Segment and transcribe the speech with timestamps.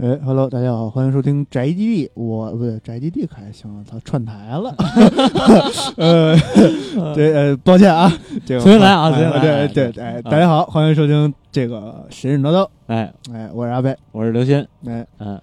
[0.00, 2.10] 哎，Hello，大家好，欢迎收听宅基地。
[2.14, 4.72] 我不对，宅基地可还行了，操，串台了。
[5.98, 6.36] 呃，
[7.16, 8.08] 对，呃，抱歉啊，
[8.46, 12.68] 这个重新来啊哎重新来对对对，哎，大家好，欢迎收听这个神神叨叨。
[12.86, 13.96] 哎，哎，我是阿贝。
[14.12, 15.34] 我是刘鑫，哎，嗯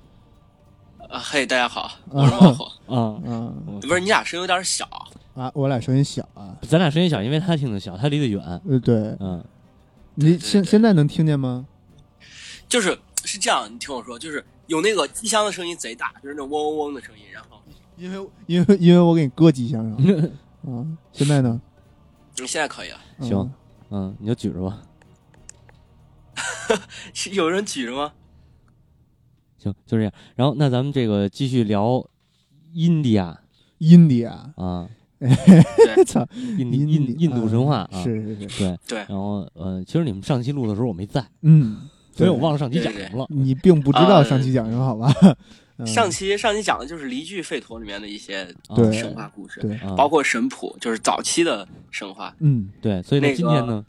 [1.10, 2.66] 啊，嘿，大家好，我是猫火。
[2.96, 4.88] 啊， 嗯不是你俩声音有点小，
[5.36, 6.56] 啊，我俩声音小啊。
[6.62, 9.44] 咱俩声音小，因为他听得小，他离得远，呃，对嗯
[10.14, 11.66] 你现现在能听见吗？
[12.70, 17.62] 就是是这样，你听我说，就是有那个机箱的声音贼大，就是那种嗡嗡嗡的声音，然后
[17.98, 20.32] 因为因为因为我给你搁机箱上了。
[20.66, 21.62] 啊，现在呢？
[22.38, 23.54] 你现在可以了，嗯行，
[23.92, 24.82] 嗯，你就举着吧，
[27.14, 28.12] 是有人举着吗？
[29.58, 30.12] 行，就这样。
[30.36, 32.06] 然后那咱们这个继续聊
[32.74, 33.40] 印第安
[33.78, 34.90] 印第安，啊，
[36.06, 43.28] 操，印印印印度神话啊，是是是，对对然后呃，其实你们上期录的时候我没在，嗯，所以我忘了上期讲什么了。
[43.30, 45.14] 你并不知道上期讲什么，好吧？
[45.78, 48.48] 嗯 上期上期讲的就是《离聚吠陀》里面的一些
[48.94, 49.60] 神话故事，
[49.98, 52.34] 包括神谱，就是早期的神话。
[52.40, 53.86] 嗯对，所以呢，那个今天呢，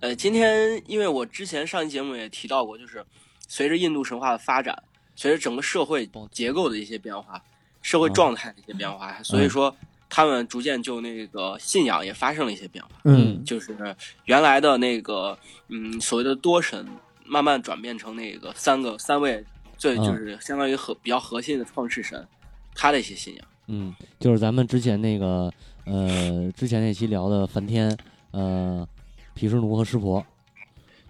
[0.00, 3.04] 呃，今天因为我之前上期节目也提到过，就是
[3.46, 4.82] 随着印度神话的发展，
[5.16, 7.38] 随着整个社会结构的一些变化，
[7.82, 9.76] 社会状态的一些变化，所以说
[10.08, 12.90] 他们逐渐就那个信仰也发生了一些变化。
[13.04, 13.76] 嗯就是
[14.24, 16.86] 原来的那个嗯所谓的多神，
[17.28, 19.44] 慢慢转变成那个三个三位
[19.76, 22.26] 最嗯就是相当于核比较核心的创世神，
[22.74, 23.44] 他的一些信仰。
[23.68, 25.52] 嗯，就是咱们之前那个
[25.84, 27.96] 呃，之前那期聊的梵天，
[28.30, 28.86] 呃，
[29.34, 30.24] 毗湿奴和湿婆，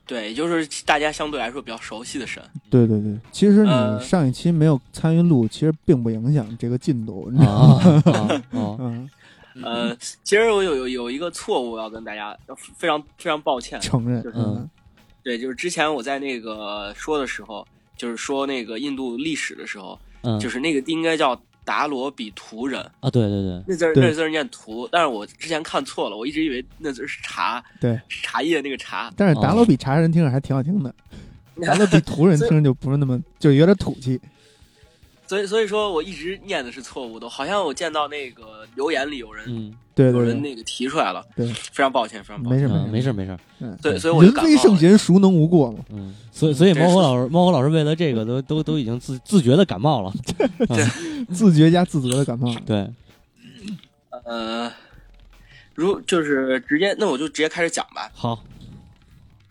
[0.04, 2.42] 对，也就是大家相对来说比较熟悉的神。
[2.68, 8.02] 对对对，其实你呃上一期没有参与录，其实并不影响这个进度，你知道啊吗？
[8.12, 9.08] 啊啊 嗯，
[9.62, 12.36] 呃，其实我有有有一个错误要跟大家
[12.76, 14.68] 非常非常抱歉，承认，就是嗯
[15.28, 17.66] 对，就是之前我在那个说的时候，
[17.98, 29.12] 就是说那个印度历史的时候，嗯，就是那个应该叫达罗比图人，啊，对对对，那字儿那字儿念图，但是我之前看错了，我一直以为那字儿是茶，对，是茶叶那个茶。
[29.18, 30.94] 但是达罗比茶人听着还挺好听的，
[31.66, 34.18] 达罗比图人听着就不是那么，就有点土气。
[35.28, 42.60] 所以所以说我一直念的是错误的，好像我见到那个留言里有人、嗯对对对，有人那个提出来了，对非常抱歉，非常抱歉。
[42.60, 44.76] 嗯，没事没没事没事，嗯，对，所以人非圣。
[44.78, 45.84] 贤孰能无过嘛？
[45.90, 50.12] 嗯，所以所以猫火老师，猫火老师为了这个都都都已经自自觉的感冒了，
[50.68, 52.54] 对自觉加自责的感冒。
[52.64, 52.88] 对，
[54.24, 54.72] 呃，
[55.74, 58.08] 如就是直接，那我就直接开始讲吧。
[58.14, 58.44] 好，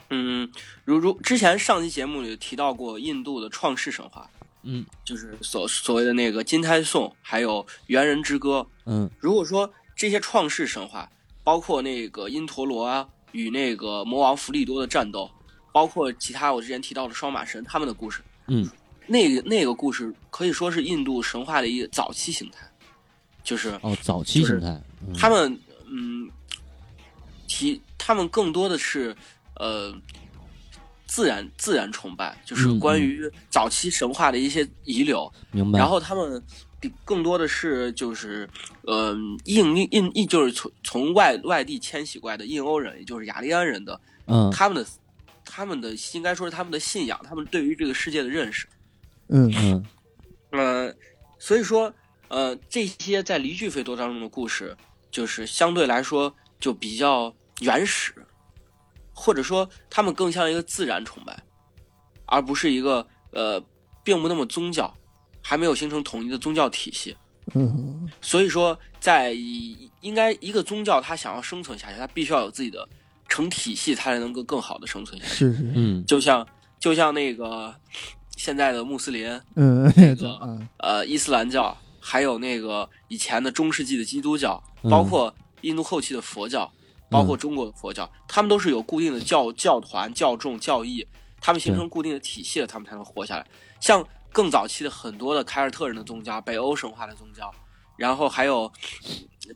[0.10, 0.50] 嗯，
[0.86, 4.30] 如如之前上期节目里提到过印度的创世神话，
[4.68, 4.86] 嗯。
[5.04, 8.68] 就是所所谓的那个金胎颂，还有猿人之歌。
[8.86, 9.10] 嗯。
[9.20, 11.10] 如果说这些创世神话，
[11.44, 15.30] 包括那个因陀罗啊与那个魔王弗利多的战斗，
[15.72, 18.70] 包括其他我之前提到的双马神他们的故事，嗯，
[19.08, 22.70] 那个那个故事可以说是印度神话的一个早期形态，
[23.44, 24.68] 就是哦，早期形态，
[25.08, 25.14] 嗯。
[25.14, 26.30] 他们嗯
[27.48, 29.16] 提他们更多的是
[29.56, 29.96] 呃
[31.08, 36.44] 自然自然崇拜，就是嗯关于早期神话的一些遗留，明白，然后他们
[36.80, 38.48] 比更多的是就是，
[38.84, 39.16] 呃，
[39.46, 44.52] 印印印印就是从从外外地迁徙过来的印欧人，也就是雅利安人的嗯。
[44.52, 44.90] 他们的
[45.44, 48.68] 他们的应该说是他们的信仰，他们对于这个世界的认识。
[49.30, 49.86] 嗯嗯。
[50.52, 50.94] 呃，
[51.40, 51.92] 所以说
[52.28, 54.76] 呃这些在离句飞多当中的故事，
[55.10, 58.14] 就是相对来说就比较原始，
[59.20, 61.36] 或者说他们更像一个自然崇拜，
[62.28, 63.60] 而不是一个呃
[64.04, 64.94] 并不那么宗教，
[65.42, 67.18] 还没有形成统一的宗教体系。
[67.56, 69.34] 嗯所以说，在
[70.02, 72.88] 应该一个宗教，它想要生存下去，它必须要有自己的
[73.28, 75.34] 成体系，它才能够更好的生存下去。
[75.34, 76.48] 是是，嗯就像
[76.80, 77.74] 就像那个
[78.36, 86.72] 现在的穆斯林、 嗯，那个呃伊斯兰教，还有那个以前的中世纪的基督教，嗯包括印度后期的佛教，
[87.10, 91.08] 包括中国的佛教，他们都是有固定的教教团、教众、教义，
[91.40, 93.48] 他们形成固定的体系了，他们才能活下来。
[93.80, 97.54] 像更早期的很多的凯尔特人的宗教、北欧神话的宗教，
[97.96, 98.72] 然后还有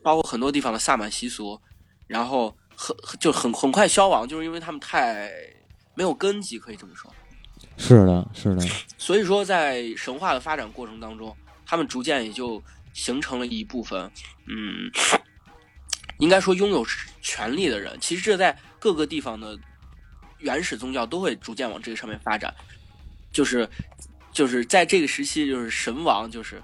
[0.02, 1.60] 包括很多地方的萨满习俗，
[2.06, 5.30] 然后很就很很快消亡，就是因为他们太
[5.94, 7.12] 没有根基，可以这么说。
[7.76, 8.66] 是的，是的，
[8.98, 11.34] 所以说，在神话的发展过程当中，
[11.64, 12.62] 他们逐渐也就
[12.92, 14.10] 形成了一部分，
[14.46, 14.90] 嗯，
[16.22, 16.86] 应该说拥有
[17.20, 17.98] 权力的人。
[18.00, 19.58] 其实这在各个地方的
[20.38, 22.54] 原始宗教都会逐渐往这个上面发展，
[23.32, 23.68] 就是
[24.32, 26.62] 就是在这个时期，就是神王就是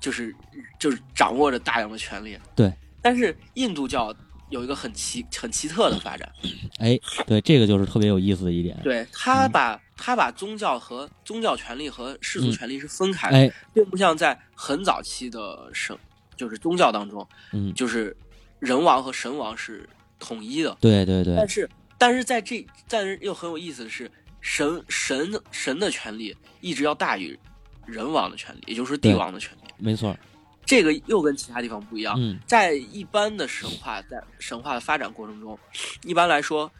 [0.00, 0.32] 就是
[0.78, 2.38] 就是掌握着大量的权力。
[2.54, 2.72] 对，
[3.02, 4.14] 但是印度教
[4.50, 6.30] 有一个很奇很奇特的发展，
[6.78, 6.96] 哎，
[7.26, 8.78] 对，这个就是特别有意思的一点。
[8.84, 15.98] 对他把他把宗教和宗教权利和世俗嗯权利是分开的，哎，并不像在很早期的神，
[16.36, 18.16] 就是宗教当中，嗯，就是
[18.58, 19.88] 人王和神王是
[20.18, 20.76] 统一的。
[20.80, 24.10] 对对对但，是，但是在这，但是又很有意思的是，
[24.40, 27.38] 神神神的权利一直要大于
[27.84, 29.72] 人王的权利，也就是帝王的权利。
[29.78, 30.16] 没错，
[30.64, 32.14] 这个又跟其他地方不一样。
[32.18, 35.58] 嗯在一般的神话，在神话的发展过程中，
[36.02, 36.70] 一般来说，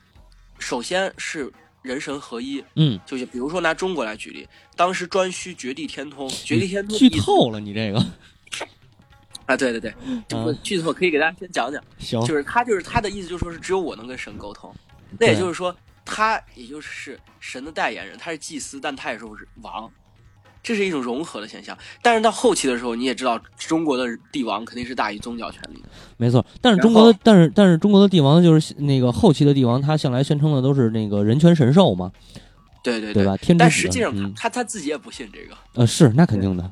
[0.58, 1.52] 首先是
[1.82, 8.05] 人神合一，嗯，就是比如说拿中国来举例，当时颛顼绝地天通，绝地天通剧透了你这个，
[9.46, 9.94] 啊，对对对，
[10.28, 14.75] 这个嗯剧透可以给大家先讲讲，行，就是他就是他的意思，就是说是只有我能跟神沟通，
[15.19, 19.25] 那也就是说他也就是神的代言人，他是祭司，但他也是
[19.62, 19.90] 王。
[20.62, 25.88] 这是一种融合的现象，但是到后期的时候，你也知道，中国的帝王肯定是大于宗教权力的。
[26.16, 32.10] 没错，但是中国的，但是但是中国的帝王就是那个后期的帝王，他向来宣称的都是那个人权神授嘛，
[32.82, 33.37] 对对对吧？
[33.37, 34.34] 天但实际上他、嗯。
[34.34, 36.69] 他他自己也不信这个，呃，是那肯定的，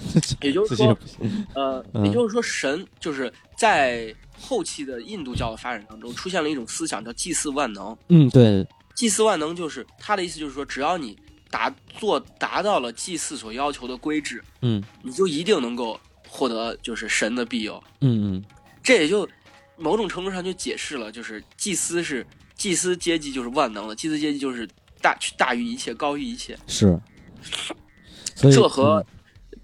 [0.42, 0.96] 也就是说，
[1.54, 7.96] 呃，嗯也就是说，神就是在后期的印度教的发展当中，出现了一种思想叫祭祀万能。
[8.08, 11.18] 嗯，对，祭祀万能就是他的意思，就是说，只要你
[11.50, 17.82] 达做达到了祭祀所要求的规制，嗯你就一定能够获得就是神的庇佑。
[18.00, 18.44] 嗯嗯，
[18.82, 19.28] 这也就
[19.76, 24.68] 某种程度上就解释了，就是祭司是祭司阶级就是万能的，祭司阶级就是
[25.00, 26.56] 大大于一切，高于一切。
[26.66, 26.98] 是，
[28.34, 29.06] 所以这和嗯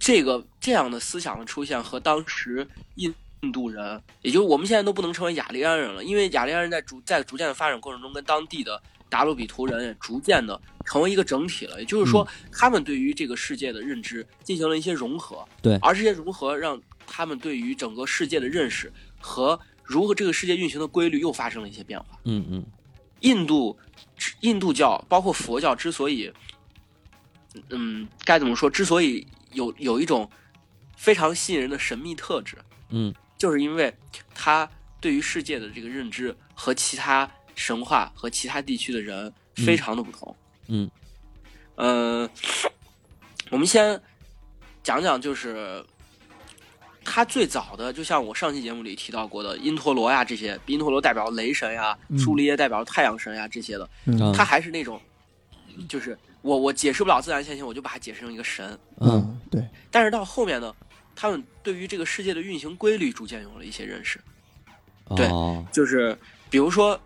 [0.05, 8.79] 这个这样的思想的出现和当时印印度人，也就是我们现在都不能称为雅利安人了，因为雅利安人在逐在逐渐的发展过程中，跟当地的
[9.09, 11.81] 达鲁比图人也逐渐的成为一个整体了。
[11.81, 22.07] 也就是嗯说，他们对于这个世界的认知进行了一些融合，对而这些融合让他们对于整个世界的认识和如何这个世界运行的规律又发生了一些变化。
[22.25, 22.63] 嗯嗯
[23.21, 23.75] 印度
[24.41, 26.31] 印度教包括佛教之所以，
[27.71, 28.69] 嗯，该怎么说？
[28.69, 30.31] 之所以有有一种
[30.97, 32.59] 非常吸引人的神秘特质，
[32.91, 33.15] 嗯。
[33.37, 33.93] 就是因为
[34.35, 34.69] 他
[35.01, 40.35] 对于世界的这个认知和其他神话和其他地区的人非常的不同。
[40.69, 40.91] 嗯。
[41.75, 42.31] 呃，
[43.51, 44.01] 我们先
[44.83, 45.85] 讲讲，就是
[47.05, 52.19] 他最早的，就像我上期节目里提到过的因陀罗呀这些，因陀罗代表雷神呀，嗯。
[52.19, 54.19] 苏黎耶代表太阳神呀这些的，嗯。
[54.21, 54.99] 啊它还是那种，
[55.89, 58.79] 就是我我解释不了自然现象，我就把它解释成一个神。
[59.01, 60.75] 嗯嗯，对，但是到后面呢，
[61.17, 64.21] 他们对于这个世界的运行规律逐渐有了一些认识，
[65.17, 65.65] 对哦。
[65.73, 66.15] 就是
[66.51, 67.01] 比如说，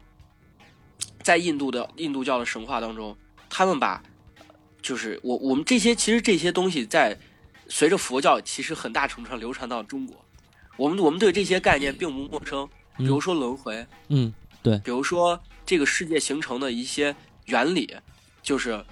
[1.23, 3.17] 在印度的印度教的神话当中，
[3.49, 4.03] 他们把
[4.83, 7.17] 就是我我们这些其实这些东西在
[7.69, 10.17] 随着佛教其实很大程度上流传到中国，
[10.77, 14.77] 我们我们对这些概念并不陌生，比如说轮回，嗯对。
[14.79, 17.15] 比如说这个世界形成的一些
[17.45, 17.97] 原理，
[18.43, 18.85] 就是，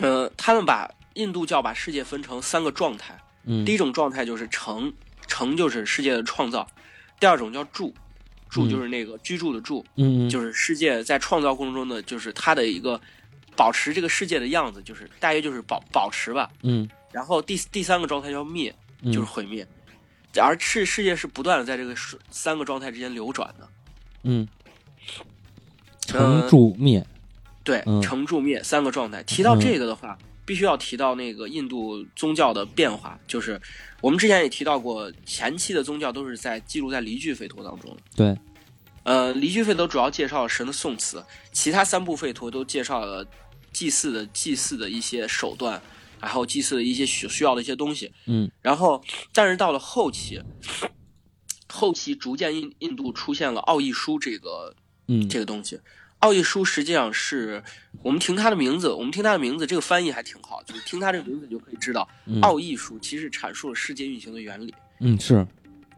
[0.00, 3.64] 呃，他们把印度教把世界分成三个状态，嗯。
[3.64, 4.92] 第一种状态就是成，
[5.26, 6.66] 成就是世界的创造；
[7.20, 7.92] 第二种叫住，
[8.48, 10.30] 住嗯就是那个居住的住，嗯嗯。
[10.30, 13.00] 就是世界在创造过程中的，就是它的一个
[13.54, 16.50] 保持这个世界的样子，就是大约就是保保持吧。
[16.62, 16.88] 嗯。
[17.12, 19.12] 然后第第三个状态叫灭，嗯。
[19.12, 19.66] 就是毁灭，
[20.40, 21.94] 而世世界是不断的在这个
[22.30, 23.68] 三个状态之间流转的。
[24.22, 24.48] 嗯。
[26.06, 27.06] 成呃住灭
[27.64, 29.22] 对，嗯成住灭三个状态。
[29.22, 33.60] 提到这个的话，必须要提到那个印度宗教的变化，就是
[34.00, 38.02] 我们之前也提到过，前期的宗教都是在记录在离句吠陀当中的。
[38.16, 38.36] 对，
[39.04, 43.24] 呃，离句吠陀主要介绍了神的颂词，其他三部吠陀都介绍了
[43.72, 45.80] 祭祀的祭祀的一些手段，
[46.20, 48.12] 然后祭祀的一些需需要的一些东西。
[48.26, 49.00] 嗯然后，
[49.32, 50.42] 但是到了后期，
[51.68, 54.74] 后期逐渐印印度出现了奥义书这个
[55.06, 55.78] 嗯这个东西。
[56.22, 57.62] 奥义书实际上是
[58.00, 62.40] 我们听它的名字，我们听它的名字，这个翻译还挺好，就是听它这个名字就可以知道，嗯。
[62.42, 65.44] 奥义书其实阐述了世界运行的原理，嗯是。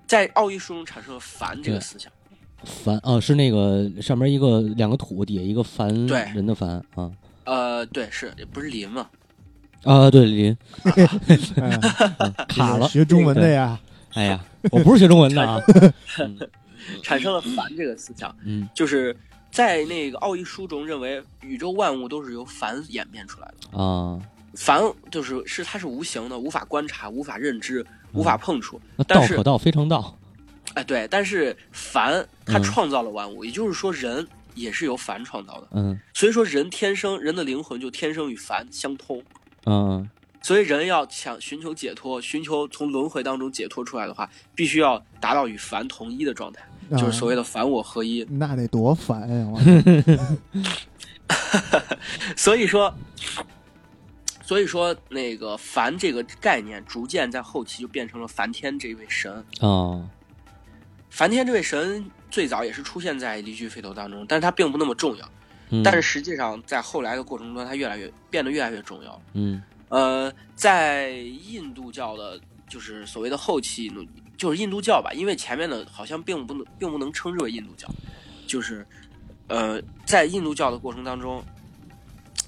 [0.06, 2.10] 在奥义书中产生了凡这个思想。
[2.64, 6.20] 凡啊是那个上面一个两个土底下一个凡对。
[6.34, 7.10] 人的凡啊。
[7.44, 9.06] 呃，对，是不是林嘛？
[9.82, 10.56] 啊对林。
[11.60, 11.78] 哎
[12.48, 13.78] 卡了，学中文的呀，
[14.14, 15.60] 哎呀我不是学中文的啊，
[16.18, 16.38] 嗯。
[17.02, 18.66] 产生了凡这个思想，嗯。
[18.74, 19.14] 就是
[19.54, 23.78] 在那个奥义书中认为宇宙万物都是由凡演变出来的。
[23.80, 24.20] 啊
[24.56, 24.82] 凡
[25.12, 28.80] 就是是它是无形的，无法观察，无法认知，无法碰触。
[28.96, 30.18] 那但是道可道非常道
[30.75, 35.68] 哎，对，但是凡它嗯创造了万物，也就是说人也是由凡创造的。
[35.73, 39.23] 嗯所以说人天生人的灵魂就天生与凡相通。
[39.66, 40.08] 嗯
[40.42, 48.24] 所以人要想寻求解脱，寻求从轮回当中解脱出来的话，必须要达到与凡同一的状态，就是所谓的，的凡我合一。
[48.30, 49.46] 那得多烦呀！
[49.48, 49.60] 我
[52.36, 52.94] 所以说，
[54.42, 59.32] 所以说那个梵这个概念，逐渐在后期就变成了梵天这位神。
[59.60, 60.08] 啊，
[61.10, 65.28] 梵天这位神最早也是出现在离居吠陀当中，但是它并不那么重要。
[65.70, 69.22] 嗯但是实际上，在后来的过程中，它越来越变得越来越重要。
[69.32, 72.38] 嗯呃，在印度教的，
[72.68, 74.04] 就是所谓的后期印度，
[74.36, 77.88] 就是印度教吧，因为前面的好像并不能，并不能称之为印度教，
[78.46, 78.86] 就是，
[79.48, 81.42] 呃，在印度教的过程当中，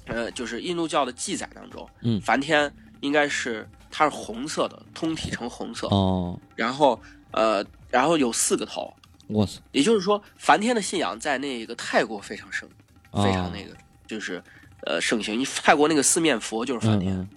[0.05, 6.99] 呃，就是印度教的记载当中，嗯梵天应该是它是红色的，通体呈红色，哦，然后
[7.31, 8.93] 呃，然后有四个头，
[9.27, 12.67] 我操，也就是说，梵天的信仰在那个泰国非常盛，
[13.13, 13.75] 非常啊那个，
[14.05, 14.41] 就是
[14.85, 15.39] 呃盛行。
[15.39, 17.29] 你泰国那个四面佛就是梵天，嗯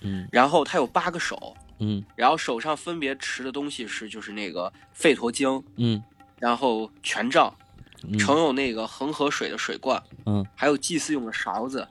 [0.00, 6.02] 嗯然后他有八个手，嗯然后手上分别持的东西是就是那个吠陀经，嗯
[6.38, 7.52] 然后权杖，
[8.04, 11.86] 嗯，盛有那个恒河水的水罐，嗯，还有祭祀用的勺子、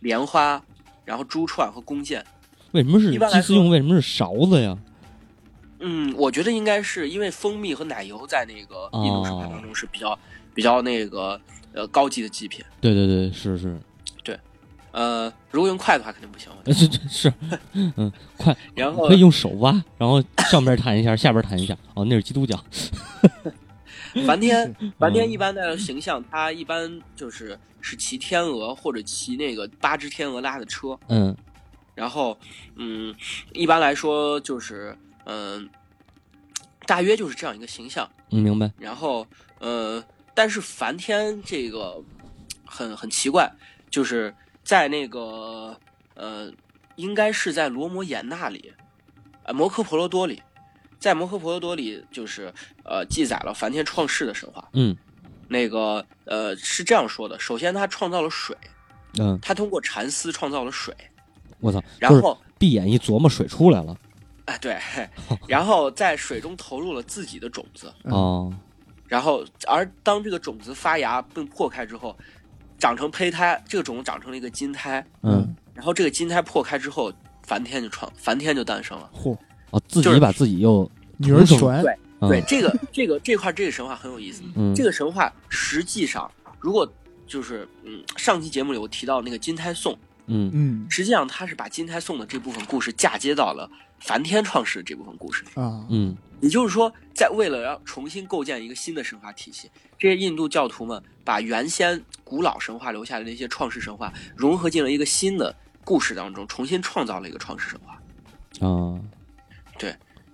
[0.00, 0.62] 莲花，
[1.04, 2.24] 然后珠串和弓箭。
[2.72, 3.68] 为什么是祭祀用？
[3.68, 4.76] 为什么是勺子呀？
[5.84, 10.18] 嗯，我觉得应该是因为蜂蜜和奶油在那个印度神话当中是比较、
[10.54, 11.40] 比较那个
[11.72, 12.64] 呃高级的祭品。
[12.80, 13.76] 对对对，是是，
[14.92, 16.50] 呃，如果用筷子的话肯定不行。
[16.64, 17.32] 呃 是是，
[17.72, 21.76] 嗯，快， 然后可以用手挖，然后上边弹一下，下边弹一下。
[21.94, 22.62] 哦，那是基督教。
[24.26, 31.34] 梵天，梵天嗯一般的形象，他一般就是是骑天鹅或者骑那个八只天鹅拉的车，嗯
[31.94, 32.38] 然后，
[32.76, 33.14] 嗯，
[33.52, 35.68] 一般来说就是，嗯、
[36.86, 38.08] 大约就是这样一个形象。
[38.30, 38.70] 嗯，明白。
[38.78, 39.26] 然后，
[39.60, 40.02] 呃，
[40.34, 42.02] 但是梵天这个
[42.66, 43.50] 很很奇怪，
[43.90, 45.76] 就是在那个
[46.14, 46.52] 呃，
[46.96, 48.72] 应该是在罗摩衍那里，
[49.44, 50.42] 呃，摩诃婆罗多里，
[50.98, 52.52] 在摩诃婆罗多里就是
[52.84, 54.68] 呃记载了梵天创世的神话。
[54.72, 54.96] 嗯。
[55.48, 58.56] 那个呃是这样说的：首先他创造了水，
[59.18, 60.96] 嗯，他通过蚕丝创造了水，
[61.60, 63.94] 我操，然后闭眼一琢磨，水出来了。
[64.46, 64.78] 哎对，
[65.46, 68.52] 然后在水中投入了自己的种子，嗯哦，
[69.06, 72.16] 然后而当这个种子发芽并破开之后，
[72.82, 77.12] 长成胚胎，这个种子长成了一个金胎，嗯，然后这个金胎破开之后，
[77.44, 79.08] 梵天就创，梵天就诞生了。
[79.14, 79.38] 嚯，
[79.70, 82.28] 哦，自就是己把自己又女儿船，对嗯。
[82.28, 84.42] 对，这个这个这块这个神话很有意思。
[84.56, 84.74] 嗯。
[84.74, 86.92] 这个神话实际上，如果
[87.24, 89.96] 就是嗯，上期节目里我提到那个金胎颂，
[90.26, 90.50] 嗯。
[90.52, 90.86] 嗯。
[90.90, 93.70] 实际上他是把金胎颂的这部分故事嫁接到了
[94.00, 95.50] 梵天创世的这部分故事里。
[95.54, 108.68] 啊，嗯也就是说，在为了要重新构建一个新的神话体系，这些印度教徒们把原先古老神话留下的那些创世神话融合进了一个新的故事当中，重新创造了一个创世神话。
[108.68, 109.00] 啊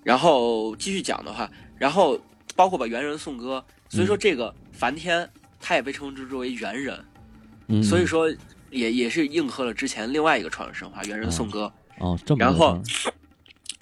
[0.05, 2.19] 然后继续讲的话，然后
[2.57, 5.29] 包括把猿人颂歌，所以说这个梵天
[5.61, 7.05] 他也被称之为猿人，
[7.67, 8.27] 嗯，所以说
[8.71, 11.71] 也也是应和了之前另外一个创世神话猿人颂歌。
[11.99, 12.81] 哦这么然后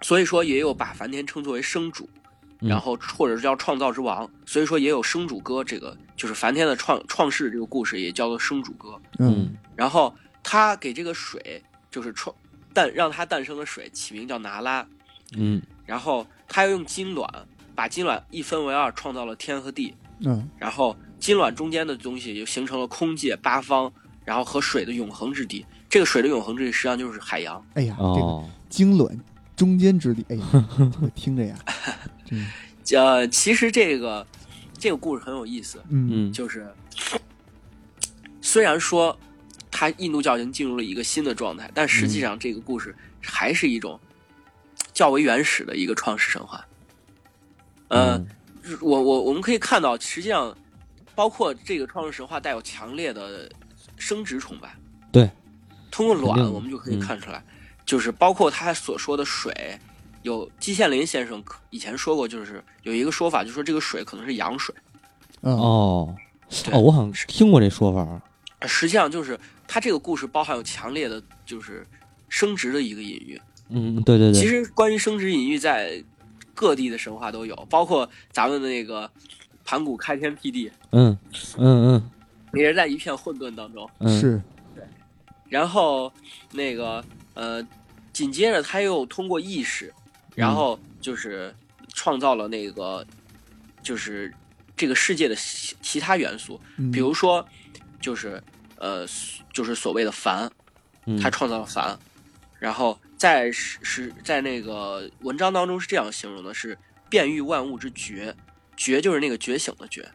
[0.06, 2.08] 所以说也有把梵天称作为生主，
[2.60, 2.68] 嗯。
[2.68, 9.00] 然后或者是叫创造之王，所以说也有生主歌这个，就是梵天的创创世这个故事也叫做生主歌。
[9.18, 9.52] 嗯。
[9.74, 11.60] 然后他给这个水
[11.90, 12.32] 就是创
[12.72, 14.86] 诞让它诞生的水起名叫拿拉，
[15.36, 15.60] 嗯。
[15.84, 17.28] 然后他又用金卵
[17.74, 20.48] 把金卵一分为二，创造了天和地，嗯。
[20.56, 23.92] 然后金卵中间的东西就形成了空界八方，
[24.24, 25.66] 然后和水的永恒之地。
[25.88, 27.60] 这个水的永恒之地实际上就是海洋。
[27.74, 29.20] 哎呀，这个哦精卵
[29.56, 30.36] 中间之地，哎
[31.14, 31.56] 听着呀，
[32.24, 32.46] 真
[33.02, 34.24] 呃，其实这个
[34.78, 36.28] 这个故事很有意思，嗯。
[36.28, 36.32] 嗯。
[36.32, 36.70] 就是
[38.40, 39.18] 虽然说
[39.70, 43.98] 它印度教已经进入了一个新的状态，但实际上这个故事还是一种
[44.92, 46.64] 较为原始的一个创世神话。
[47.88, 48.26] 呃，嗯。
[48.80, 50.56] 我我我们可以看到，实际上
[51.14, 53.50] 包括这个创世神话带有强烈的
[53.96, 54.74] 生殖崇拜。
[55.12, 55.30] 对，
[55.90, 57.00] 通过卵，我们就可以嗯。
[57.00, 57.44] 看出来，
[57.86, 59.78] 就是包括他所说的水，
[60.22, 64.74] 有季羡林先生以前说过，就是有一个说法，就说这个水可能是羊水。
[65.42, 66.14] 嗯哦
[66.72, 68.20] 哦，我好像听过这说法儿。
[68.66, 69.38] 实际上就是
[69.68, 71.86] 他这个故事包含有强烈的，就是
[72.28, 73.40] 生殖的一个隐喻。
[73.68, 76.02] 嗯，对对对，其实关于生殖隐喻，在
[76.54, 79.08] 各地的神话都有，包括咱们的那个
[79.64, 81.16] 盘古开天辟地，嗯
[81.58, 82.10] 嗯嗯
[82.54, 83.88] 也是在一片混沌当中。
[83.98, 84.42] 嗯，
[84.74, 84.82] 对
[85.48, 86.10] 然后
[86.52, 87.04] 那个
[87.36, 87.64] 呃，
[88.12, 89.92] 紧接着他又通过意识，
[90.34, 91.54] 然后就是
[91.92, 93.06] 创造了那个
[93.82, 94.32] 就是
[94.74, 96.90] 这个世界的其其他元素，嗯。
[96.90, 97.46] 比如说
[98.00, 98.42] 就是
[98.78, 99.06] 呃
[99.52, 100.50] 就是所谓的梵，
[101.04, 101.20] 嗯。
[101.20, 101.96] 他创造了凡，
[102.58, 106.76] 然后在是是在那个文章当中是这样形容的：是
[107.10, 108.34] 变育万物之觉，
[108.76, 110.10] 觉就是那个觉醒的觉，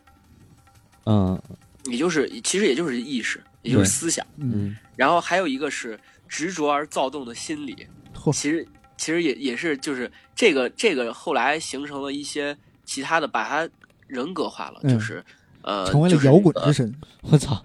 [1.06, 1.40] 嗯。
[1.86, 3.42] 也就是其实也就是意识。
[3.64, 4.26] 也就是思想。
[4.38, 4.78] 嗯，嗯。
[4.96, 6.00] 然后还有一个是
[6.32, 7.86] 执着而躁动的心理，
[8.32, 13.70] 其实其实也也是就是这个这个后来形成了一些其他的，把他
[14.08, 14.94] 人格化了，嗯。
[14.94, 15.22] 就是
[15.64, 16.96] 呃，就是成为了摇滚呃之神。
[17.22, 17.62] 我操，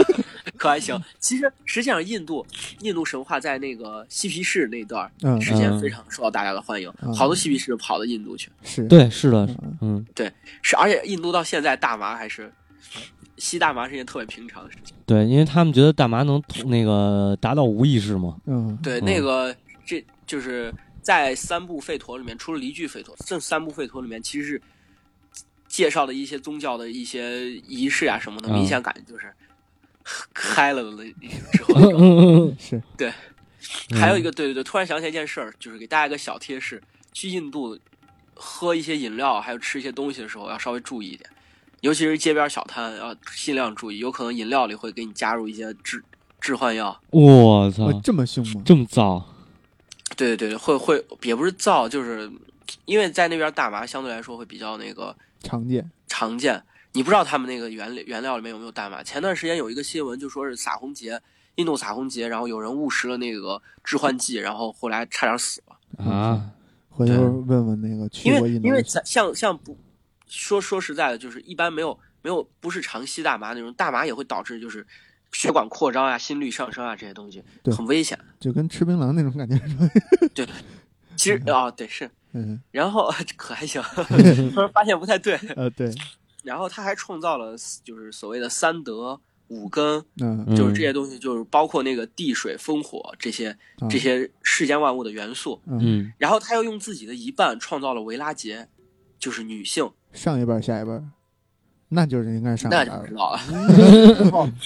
[0.56, 0.98] 可还行。
[1.20, 2.44] 其实实际上，印度
[2.80, 5.80] 印度神话在那个嬉皮士那段嗯，时间嗯。
[5.80, 7.14] 非常受到大家的欢迎，嗯。
[7.14, 8.50] 好多嬉皮士跑到印度去。
[8.64, 9.46] 是，对，是的，
[9.80, 10.04] 嗯。
[10.14, 10.32] 对，
[10.62, 12.50] 是，而且印度到现在大麻还是
[13.38, 14.96] 吸大麻是一件特别平常的事情。
[15.06, 19.04] 对，因为他们觉得大麻能那个达到无意识嘛，嗯，对，嗯。
[19.04, 24.62] 那个这就是在三部吠陀里面，除了离句吠陀，这三部吠陀里面其实是
[25.68, 28.52] 介绍的一些宗教的一些仪式啊什么的，嗯。
[28.54, 29.32] 明显感觉就是
[30.32, 31.04] 嗨了的那
[31.52, 32.00] 之后嗯那种。
[32.00, 32.56] 嗯。
[32.70, 33.12] 嗯。
[33.58, 36.80] 是，还有一个，对对对，突然想起来一件事儿，就是给大家一个小贴士：
[37.12, 37.76] 去印度
[38.34, 41.28] 喝一些饮料，还有吃一些东西的时候，要稍微注意一点，
[41.86, 46.02] 尤其是街边小摊，要尽量注意，有可能饮料里会给你加入一些致
[46.40, 47.00] 致幻药。
[47.10, 48.60] 我操哦，，这么凶吗？
[48.64, 49.24] 这么造，
[50.16, 52.28] 对对对，会会也不是造，就是
[52.86, 55.88] 因为在那边大麻相对来说会比较那个常见。
[56.08, 56.60] 常见。
[56.92, 59.00] 你不知道他们那个原原料里面有没有大麻？
[59.00, 61.20] 前段时间有一个新闻，就说是撒红节，
[61.54, 66.04] 印度撒红节，然后有人误食了那个致幻剂，然后后来差点死了。
[66.04, 66.50] 啊，
[66.90, 67.14] 回头
[67.46, 69.76] 问问那个去因过印度因为咱像像不
[70.26, 74.86] 说说实在的，就是一般没有没有不是常吸大麻那种，大麻也会导致就是
[75.32, 77.42] 血管扩张啊、心率上升啊这些东西，
[77.76, 78.18] 很危险。
[78.40, 79.60] 就跟吃槟榔那种感觉。
[80.34, 80.46] 对
[81.16, 83.82] 其实啊、对是，嗯，然后 可还行，
[84.52, 85.34] 突然发现不太对。
[85.56, 85.90] 呃，对，
[86.42, 95.60] 然后他还创造了就是所谓的三德五根，嗯，嗯就是这些东西，就是包括那个地水风火这些啊这，些世间万物的元素。
[95.66, 98.68] 嗯，嗯然后他又用自己的一半创造了维拉杰，
[99.18, 100.90] 就是女性，上一辈下一辈，
[101.90, 103.02] 那就是应该是上一那辈儿了。
[103.02, 104.52] 就不知道了。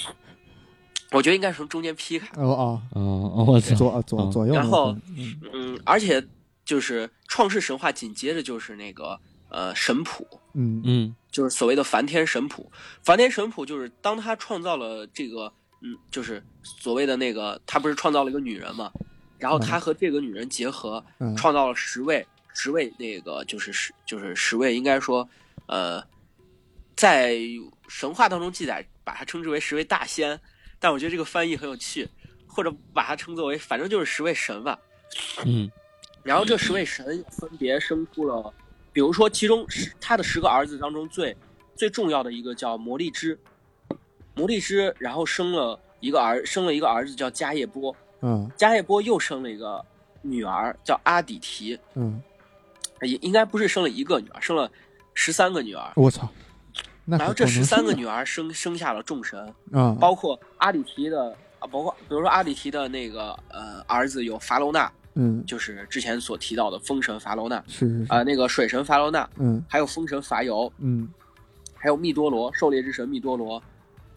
[1.12, 2.28] 我觉得应该是从中间劈开。
[2.40, 3.02] 哦哦，
[3.34, 6.24] 哦，我操，左左嗯左右，然后嗯嗯，而且
[6.64, 12.70] 就是创世神话紧接着就是那个呃神谱，嗯嗯就是所谓的梵天神谱。
[13.02, 18.92] 梵天神谱就是当他创造了这个，嗯，就是所谓的那个，他不是创造了一个女人嘛，
[19.36, 25.28] 然后他和这个女人结合，嗯，创造了十位，十位那个就是十就是十位，应该说，
[25.66, 26.02] 呃，
[26.96, 27.36] 在
[27.88, 30.38] 神话当中记载，把它称之为十位大仙，
[30.78, 32.08] 但我觉得这个翻译很有趣，
[32.46, 34.78] 或者把它称作为，反正就是十位神吧。
[35.44, 35.70] 嗯。
[36.22, 38.52] 然后这十位神分别生出了，
[38.92, 41.34] 比如说其中十他的十个儿子当中最
[41.74, 43.38] 最重要的一个叫魔力之，
[44.34, 48.50] 魔力之，然后生了一个儿，生了一个儿子叫迦叶波，嗯。
[48.54, 49.82] 迦叶波又生了一个
[50.20, 52.22] 女儿叫阿底提，嗯，
[53.02, 54.70] 也应该不是生了一个女儿，生了
[55.14, 55.92] 十三个女儿。
[55.96, 56.28] 我操，
[57.04, 65.44] 那然后这十三个女儿生生下了众神，的啊，包括阿里提的啊，包括比如说阿里提的那个呃儿子有法罗那，嗯。
[65.46, 69.64] 就是之前所提到的风神法罗那是是是，啊、那个水神法罗那，嗯。
[69.68, 71.08] 还有风神法尤，嗯。
[71.74, 73.62] 还有密多罗，狩猎之神密多罗，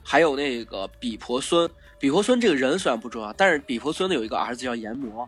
[0.03, 1.69] 还有那个比婆孙。
[1.97, 5.27] 比婆孙这个人虽然不重要，但是比婆孙的有一个儿子叫炎魔，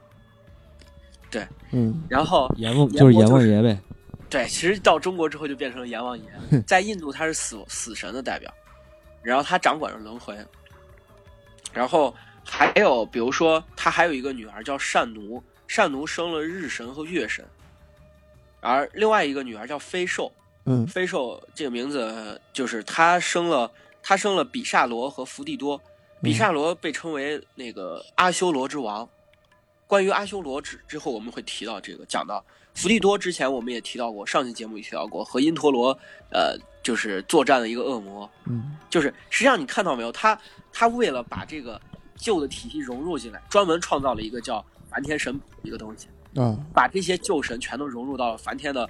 [1.72, 2.04] 嗯。
[2.10, 3.80] 然后阎王就是阎王爷呗，
[4.30, 6.26] 对，其实到中国之后就变成了阎王爷，
[6.66, 8.54] 在印度他是死死神的代表，
[9.22, 10.38] 然后他掌管着轮回，
[11.74, 17.46] 然后还有比如说他还有一个女儿叫善奴，善奴生了日神和月神，
[18.62, 20.32] 而另外一个女儿叫飞兽，
[20.66, 20.86] 嗯。
[20.88, 25.82] 飞兽这个名字就是他生了他生了比萨罗和伏地多，
[26.22, 29.08] 比萨罗被称为那个阿修罗之王。
[29.88, 32.44] 关于阿修罗之之后我们会提到这个，讲到
[32.74, 35.98] 伏地多之前我们也提到过，上期节目也提到过和因陀罗
[36.32, 40.40] 呃就是作战的一个恶魔，嗯就是实际上你看到没有，他
[40.72, 41.80] 他为了把这个
[42.16, 46.08] 旧的体系融入进来，专门创造了一个叫梵天神谱一个东西，
[46.40, 48.90] 啊，把这些旧神全都融入到了梵天的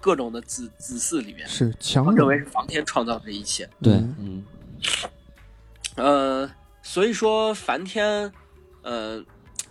[0.00, 1.46] 各种的子子嗣里面。
[1.46, 3.68] 是强我认为，是梵天创造的这一切。
[3.82, 4.44] 对，嗯嗯
[5.96, 6.50] 呃，
[6.82, 8.32] 所以说梵天，
[8.82, 9.22] 呃，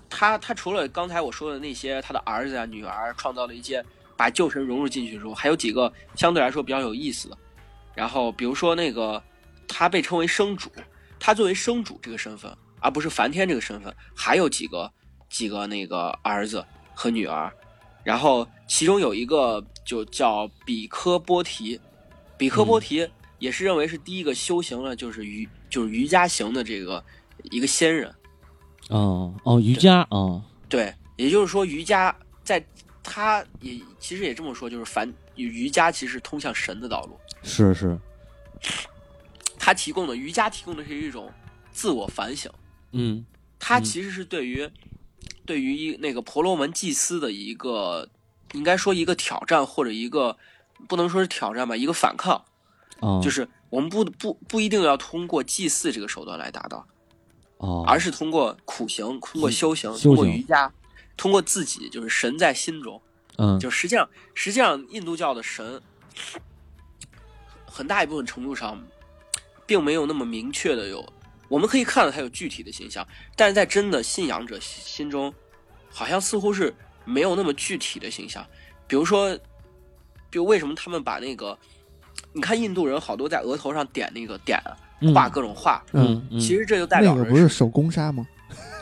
[0.10, 3.84] 他他除了刚才我说的那些他的儿子啊、女儿创造了一些
[4.17, 7.38] 把旧神融入进去之后，还有几个相对来说比较有意思的。
[7.93, 9.22] 然后比如说那个
[9.67, 10.72] 他被称为生主，
[11.19, 14.91] 他作为生主这个身份，而不是梵天这个身份，还有几个
[15.30, 17.52] 几个那个儿子和女儿。
[18.04, 21.80] 然后其中有一个就叫比科波提，
[22.38, 27.04] 比科波提也是认为是第一个修行了就是瑜就是瑜伽行的这个
[27.52, 28.13] 一个仙人。
[28.89, 32.63] 哦哦，瑜伽啊，对，也就是说瑜伽在
[33.02, 37.17] 它也其实也这么说，就是凡瑜伽其实通向神的道路。
[37.41, 37.97] 是是，
[39.58, 41.32] 它提供的瑜伽提供的是一种
[41.71, 42.52] 自我反省，
[42.91, 43.25] 嗯嗯。
[43.60, 44.69] 它其实是对于、
[45.45, 48.10] 对于一那个婆罗门祭司的一个，
[48.54, 50.38] 应该说一个挑战或者一个
[50.88, 52.45] 不能说是挑战吧，一个反抗，
[53.02, 56.88] 哦，就是我们不不不一定要通过祭祀这个手段来达到，
[57.60, 60.69] 哦，而是通过苦行、通过修行、修通过瑜伽、
[61.15, 63.02] 通过自己，就是神在心中。
[63.38, 65.82] 嗯就实际上，实际上印度教的神，
[67.65, 68.82] 很大一部分程度上，
[69.65, 71.06] 并没有那么明确的有，
[71.48, 75.34] 我们可以看到它有具体的形象，但是在真的信仰者心中，
[75.89, 76.74] 好像似乎是
[77.06, 78.45] 没有那么具体的形象。
[78.88, 79.34] 比如说，
[80.30, 81.58] 比如为什么他们把那个，
[82.34, 84.76] 你看印度人好多在额头上点那个点嗯
[85.14, 88.26] 画各种画，嗯嗯，其实这就代表着个不是手工纱吗？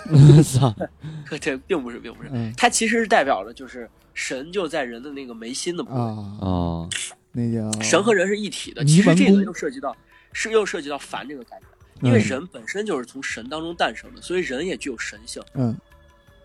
[0.44, 0.74] 操，
[1.40, 6.00] 这并不是，并不是，嗯它其实是代表着就是神就在人的那个眉心的部位。
[6.00, 6.90] 啊，哦，
[7.32, 8.86] 那叫神和人是一体的。
[8.86, 9.96] 其实这个又涉及到，
[10.32, 11.60] 是又涉及到凡这个概
[12.00, 15.44] 念，因为嗯人本身就是从神当中诞生的，所以人也具有神性。
[15.54, 15.76] 嗯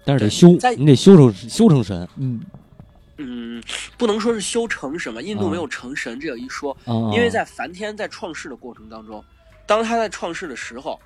[0.04, 2.40] 但是得修，你得修成修成神嗯
[3.18, 3.62] 嗯，
[3.96, 9.24] 不能说是修成什么，印度啊没有成神这个一说，啊，因为在梵天在创世的过程当中，
[9.66, 11.00] 当他在创世的时候，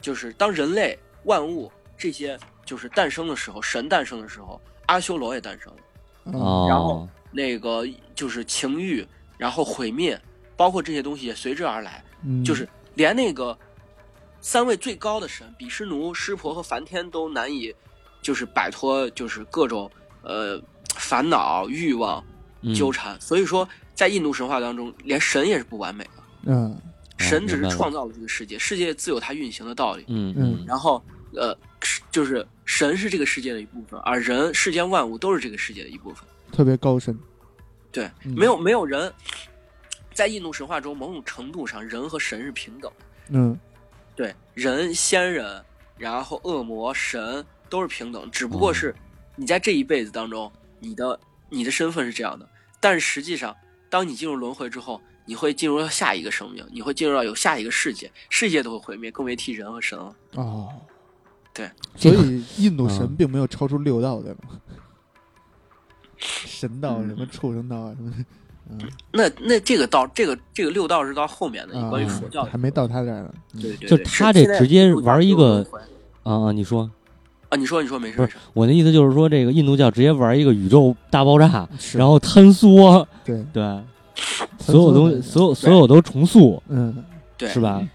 [0.00, 5.78] 就是当人类万物这些就是诞生的时候，神诞生的时候，阿修罗也诞生了。
[6.26, 10.20] 嗯哦，然后那个就是情欲，然后毁灭，
[10.56, 12.04] 包括这些东西也随之而来。
[12.22, 13.56] 嗯，就是连那个
[14.40, 17.74] 三位最高的神比湿奴、湿婆和梵天都难以
[18.20, 19.90] 就是摆脱就是各种
[20.22, 20.60] 呃
[20.96, 22.22] 烦恼、欲望
[22.60, 23.18] 嗯纠缠。
[23.20, 26.10] 所以说，在印度神话当中，连神也是不完美的，
[26.46, 26.78] 嗯
[27.18, 30.04] 神只是创造了这个世界，世界自有它运行的道理。
[30.08, 31.02] 嗯嗯然后
[31.34, 36.24] 呃，是就是神是这个世界的一部分，而人世间万物都是这个世界的一部分。
[36.52, 37.18] 特别高深，
[37.92, 39.12] 对，嗯没有没有人
[40.14, 43.06] 在印度神话中，某种程度上，人和神是平等的。
[43.30, 43.58] 嗯
[44.16, 45.62] 对，人、仙人，
[45.96, 48.94] 然后恶魔、神都是平等，只不过是
[49.36, 50.50] 你在这一辈子当中，
[50.80, 52.48] 你的你的身份是这样的，
[52.80, 53.54] 但是实际上，
[53.90, 60.16] 当你进入轮回之后，你会进入到下一个生命，你会进入到有下一个世界，世界都会毁灭，更别提人和神了。
[60.36, 60.70] 哦，
[61.52, 63.14] 对，所以印度神嗯。
[63.14, 64.38] 并没有超出六道，对吗？
[66.16, 68.16] 神道嗯什么畜生道啊什么的，
[68.70, 68.78] 嗯。
[69.12, 73.34] 那那这个道，这个这个六道是到后面的，啊关于佛教的还没到他这儿呢。
[73.52, 73.60] 嗯。
[73.60, 75.62] 对对，就他这直接玩一个
[76.22, 76.90] 啊啊，你说
[77.50, 83.62] 啊，你说你说没事不是没事，我的意思就是说，这个印度教直接玩一个宇宙大爆炸，然后坍缩，对，对，
[84.58, 87.04] 所有东西，所有所有都重塑，嗯。
[87.36, 87.48] 对。
[87.50, 87.86] 是吧？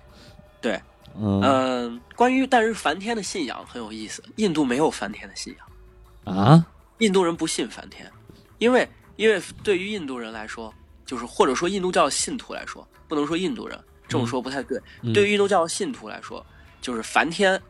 [0.61, 0.79] 对，
[1.19, 1.41] 嗯。
[1.41, 6.35] 嗯，关于但是梵天的信仰很有意思，印度没有梵天的信仰。
[6.35, 6.65] 啊，
[6.99, 8.09] 印度人不信梵天，
[8.57, 10.73] 因为因为对于印度人来说，
[11.05, 14.79] 就是或者说印度教信徒来说，不能说印度人这么说不太对。
[15.01, 15.11] 嗯。
[15.11, 16.45] 对于印度教信徒来说，
[16.81, 17.61] 就是梵天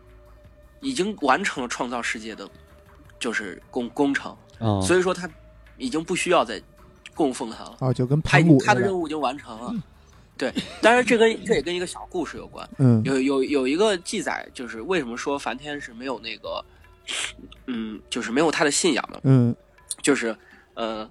[0.82, 2.48] 已经完成了创造世界的，
[3.18, 5.28] 就是工工程，哦，所以说他
[5.78, 6.62] 已经不需要再
[7.14, 9.74] 供奉他了，啊，就跟他的，他的任务已经完成了。
[10.36, 12.68] 对，当然这跟这也跟一个小故事有关。
[12.80, 13.02] 嗯。
[13.04, 16.66] 有有有一个记载，就是为什么说梵天是没有那个，
[17.68, 19.56] 嗯，就是没有他的信仰的，嗯。
[20.02, 20.36] 就是
[20.74, 21.08] 呃，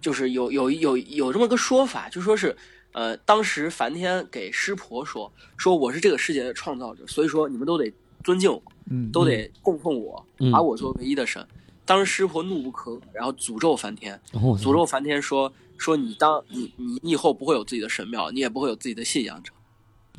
[0.00, 2.54] 就是有有有有这么个说法，就说是
[2.92, 7.90] 呃，当时梵天给湿婆说，说我是这个世界的创造者，所以说你们都得
[8.22, 10.52] 尊敬我，嗯，都得供奉我，嗯。
[10.52, 11.44] 把我作为唯一的神。
[11.88, 19.50] 当时湿婆怒不可遏，然后诅咒梵天，哦诅咒梵天说说你当你你你以后不会有自己的神庙，你也不会有自己的信仰者。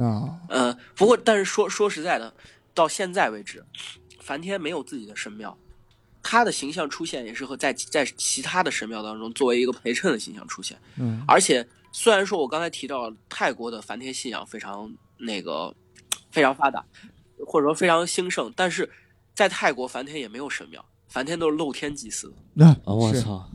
[0.03, 2.33] 啊，呃，不过但是说说实在的，
[2.73, 3.63] 到现在为止，
[4.19, 5.55] 梵天没有自己的神庙，
[6.23, 10.75] 他的形象出现也是和在在其他的神庙当中作为一个陪衬的形象出现。
[10.97, 15.71] 嗯而且虽然说我刚才提到泰国的梵天信仰非常那个
[16.31, 16.83] 非常发达，
[17.45, 18.89] 或者说非常兴盛，但是
[19.35, 22.33] 在泰国梵天也没有神庙，梵天都是露天祭祀。
[22.53, 23.49] 那哦，我是操，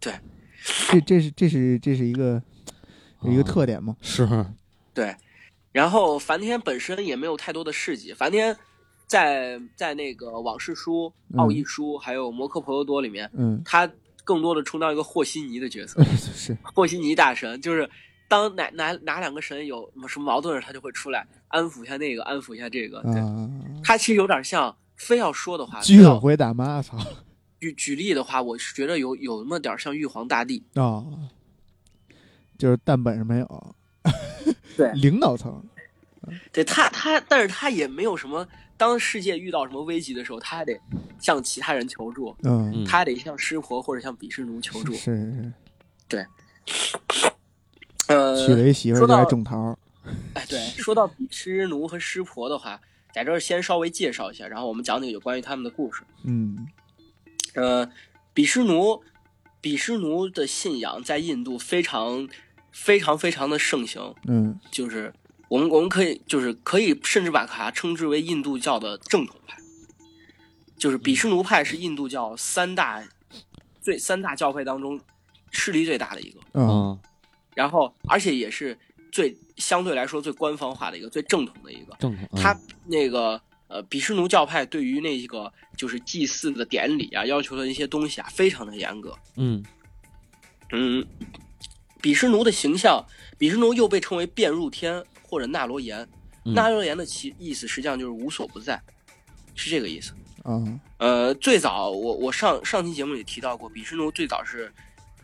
[0.00, 2.42] 这这是这是这是一个
[3.22, 3.96] 一个哦特点嘛？
[4.02, 4.28] 是
[4.92, 5.14] 对，
[5.72, 8.12] 然后梵天本身也没有太多的事迹。
[8.12, 8.56] 梵天
[9.06, 13.90] 在在那个往事书、嗯奥义书还有摩诃婆罗多里面，嗯，他
[14.24, 16.02] 更多的充当一个和稀泥的角色。
[16.04, 17.88] 是和稀泥大神就是
[18.28, 23.00] 当哪哪哪两个神有什么矛盾时，他就会出来安抚一下那个，安抚一下这个。
[23.02, 23.48] 对，啊，
[23.82, 26.98] 他其实有点像，非要说的话，居委会大妈，操
[27.60, 30.62] 举举例的话，我是觉得有有那么点儿像玉皇大帝。
[30.74, 31.02] 啊，
[32.58, 33.74] 就是但本事没有，
[34.76, 35.64] 对领导层，
[36.52, 40.78] 对他，他，但是他也没有什么，当世界遇到什么危机的时候，他还得
[41.18, 44.98] 向其他人求助，嗯，嗯他还得向湿婆或者向比湿奴求助是。
[44.98, 45.52] 是是，
[46.06, 46.26] 对
[48.08, 49.78] 呃，娶了一媳妇儿说到就爱种桃，
[50.34, 52.80] 哎，对，说到比湿奴和湿婆的话，
[53.12, 56.02] 在这儿先稍微介绍一下，然后我们讲几个有关于他们的故事。
[56.24, 56.66] 嗯。
[57.54, 57.90] 呃，
[58.32, 59.02] 比什奴，
[59.60, 62.28] 比什奴的信仰在印度非常、
[62.70, 64.60] 非常、非常的盛行，嗯。
[64.70, 65.12] 就是
[65.48, 69.58] 我们我们可以就是可以甚至把它称之为印度教的正统派，
[70.76, 73.02] 就是比什奴派是印度教三大
[73.80, 75.00] 最三大教派当中
[75.50, 76.68] 势力最大的一个，嗯。
[76.68, 76.98] 嗯，
[77.54, 78.78] 然后而且也是
[79.10, 81.96] 最相对来说最官方化的一个最正统的一个。
[81.98, 82.28] 正统。
[82.32, 89.16] 嗯他那个呃比什奴教派对于那个就是祭祀的典礼啊，要求的一些东西啊，非常的严格。
[89.36, 89.64] 嗯
[90.72, 91.06] 嗯，
[92.00, 93.04] 比什奴的形象，
[93.38, 95.98] 比什奴又被称为变入天或者纳罗延。
[96.44, 98.80] 嗯那罗延的其意思实际上就是无所不在，
[99.54, 100.14] 是这个意思。
[100.44, 104.72] 嗯呃，最早我我上上期节目也提到过，比什奴最早是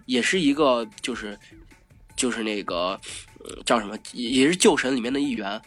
[0.05, 1.39] 也是一个就是
[2.15, 3.01] 就是那个、呃、
[3.65, 5.61] 叫什么，也也是旧神里面的一员。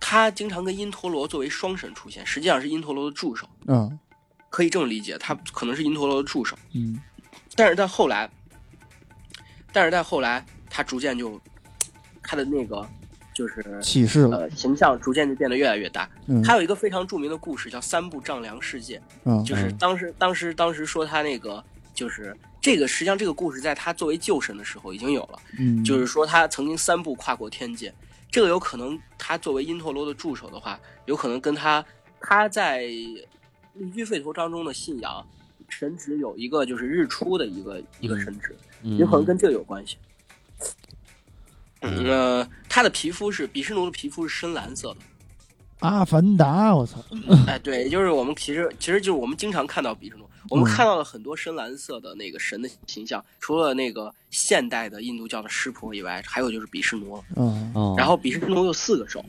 [0.00, 3.98] 他经常跟因陀罗作为双神出现，实际上是因陀罗的助手，嗯
[4.48, 6.56] 可以这么理解，他可能是因陀罗的助手。
[6.72, 7.00] 嗯
[7.56, 8.30] 但是在后来，
[9.72, 11.40] 但是在后来，他逐渐就
[12.22, 12.88] 他的那个
[13.34, 16.08] 就是启示了，呃形象逐渐就变得越来越大。
[16.28, 21.62] 嗯他有一个非常著名的故事叫三部丈量世界，嗯就是嗯当时当时当时说他那个
[21.92, 27.92] 就是这个实际上这个故事在他作为旧神的时候已经有了，嗯就是说他曾经三步跨过天界。
[28.30, 31.84] 这个有可能他作为因陀罗的助手的话，有可能跟他
[32.20, 32.80] 他在
[33.74, 35.26] 绿居吠陀当中的信仰
[35.68, 38.54] 神职有一个就是日出的一个一个神职。
[38.82, 39.96] 嗯，有可能跟这个有关系。
[41.80, 44.96] 嗯，呃，他的皮肤是比什奴的皮肤是深蓝色的，
[45.78, 46.98] 阿凡达，我操，
[47.46, 50.68] 哎，对，就是我们其实其实就是我们经常看到比什奴，我们嗯。
[50.68, 57.22] 看到了很多深蓝色的那个神的形象，除了那个现代的印度教的湿婆以外，还有就是比湿奴
[57.96, 59.24] 然后比湿奴有四个手，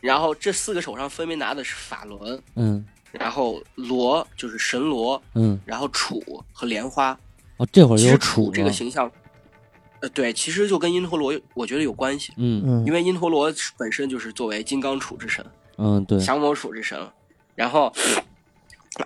[0.00, 2.84] 然后这四个手上分别拿的是法轮，嗯。
[3.12, 5.60] 然后罗就是神罗，嗯。
[5.66, 7.18] 然后杵和莲花。
[7.56, 9.10] 哦，这会儿其实有楚杵这个形象，
[10.00, 12.32] 呃，对，其实就跟因陀罗我觉得有关系。
[12.36, 12.62] 嗯。
[12.64, 12.86] 嗯。
[12.86, 15.44] 因为因陀罗本身就是作为金刚杵之神、
[15.76, 16.98] 嗯对，降魔杵之神，
[17.56, 17.92] 然后，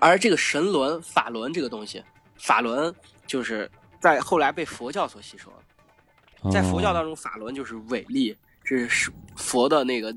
[0.01, 2.03] 而这个神轮、法轮这个东西，
[2.37, 2.93] 法轮
[3.27, 3.69] 就是
[3.99, 6.51] 在后来被佛教所吸收了。
[6.51, 10.15] 在佛教当中，法轮就是伟力，这是佛的那个，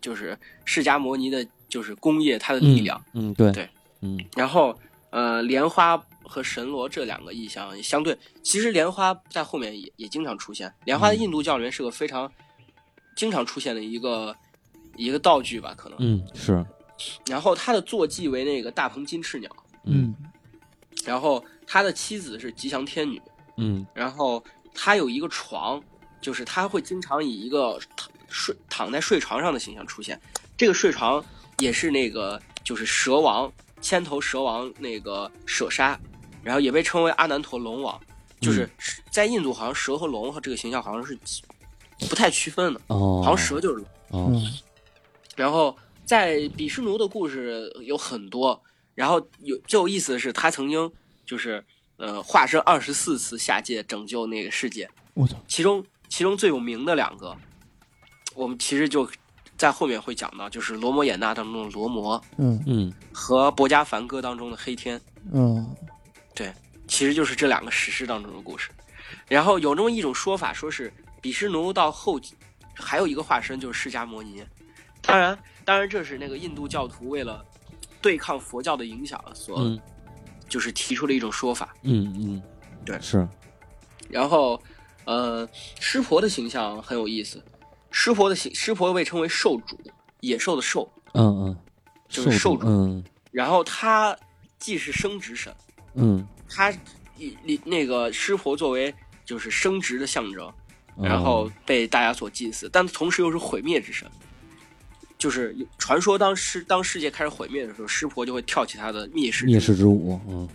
[0.00, 3.00] 就是释迦摩尼的，就是工业它的力量。
[3.12, 3.68] 嗯对对，
[4.00, 4.76] 嗯然后，
[5.10, 10.72] 呃，莲花和神罗这两个意象相对，其实莲花在后面也也经常出现。
[10.84, 12.30] 莲花在嗯印度教里面是个非常
[13.14, 14.34] 经常出现的一个
[14.96, 15.96] 一个道具吧，可能。
[16.00, 16.64] 嗯是
[17.26, 19.50] 然后他的坐骑为那个大鹏金翅鸟，
[19.84, 20.14] 嗯。
[21.04, 23.20] 然后他的妻子是吉祥天女，
[23.56, 23.86] 嗯。
[23.94, 24.42] 然后
[24.74, 25.82] 他有一个床，
[26.20, 30.20] 就是他会经常以一个躺睡躺在睡床上的形象出现。
[30.56, 31.24] 这个睡床
[31.58, 35.98] 也是那个就是蛇王千头蛇王那个舍杀，
[36.42, 37.98] 然后也被称为阿难陀龙王，
[38.40, 38.68] 就是
[39.10, 41.16] 在印度好像蛇和龙和这个形象好像是
[42.08, 43.84] 不太区分的，哦，好像蛇就是龙。
[44.10, 44.30] 哦。
[44.34, 44.52] 嗯。
[45.36, 45.76] 然后
[46.08, 48.58] 在比湿奴的故事有很多，
[48.94, 50.90] 然后有最有意思的是，他曾经
[51.26, 51.62] 就是
[51.98, 57.36] 呃化身二十四次下界拯救那个世界，我操，其中其中最有名的两个，
[58.34, 59.06] 我们其实就
[59.58, 64.98] 在后面会讲到，就是罗摩衍那当中的罗摩嗯嗯和博迦梵歌当中的黑天，
[65.34, 65.76] 嗯
[66.34, 66.50] 对
[66.86, 68.70] 其实就是这两个史诗当中的故事。
[69.28, 70.90] 然后有这么一种说法，说是
[71.20, 72.34] 比湿奴到后期
[72.74, 74.42] 还有一个化身就是释迦摩尼。
[75.02, 77.44] 当然，当然这是那个印度教徒为了
[78.00, 79.78] 对抗佛教的影响所、嗯
[80.48, 81.74] 就是提出的一种说法。
[81.82, 82.42] 嗯嗯
[82.86, 83.28] 对是
[84.08, 84.58] 然后，
[85.04, 85.46] 呃，
[85.78, 87.44] 湿婆的形象很有意思。
[87.90, 89.78] 湿婆的形，湿婆被称为兽主，
[90.20, 90.90] 野兽的兽。
[91.12, 91.56] 嗯嗯
[92.08, 94.16] 就是兽主嗯然后他
[94.58, 95.54] 既是生殖神，
[95.92, 96.72] 嗯他
[97.18, 100.54] 以以那个湿婆作为就是生殖的象征，哦
[101.02, 104.10] 然后被大家所祭祀，但同时又是毁灭之神。
[105.18, 110.48] 就是传说当世当世界开始毁灭的时候，湿婆就会跳起她的灭世之舞灭世之舞嗯。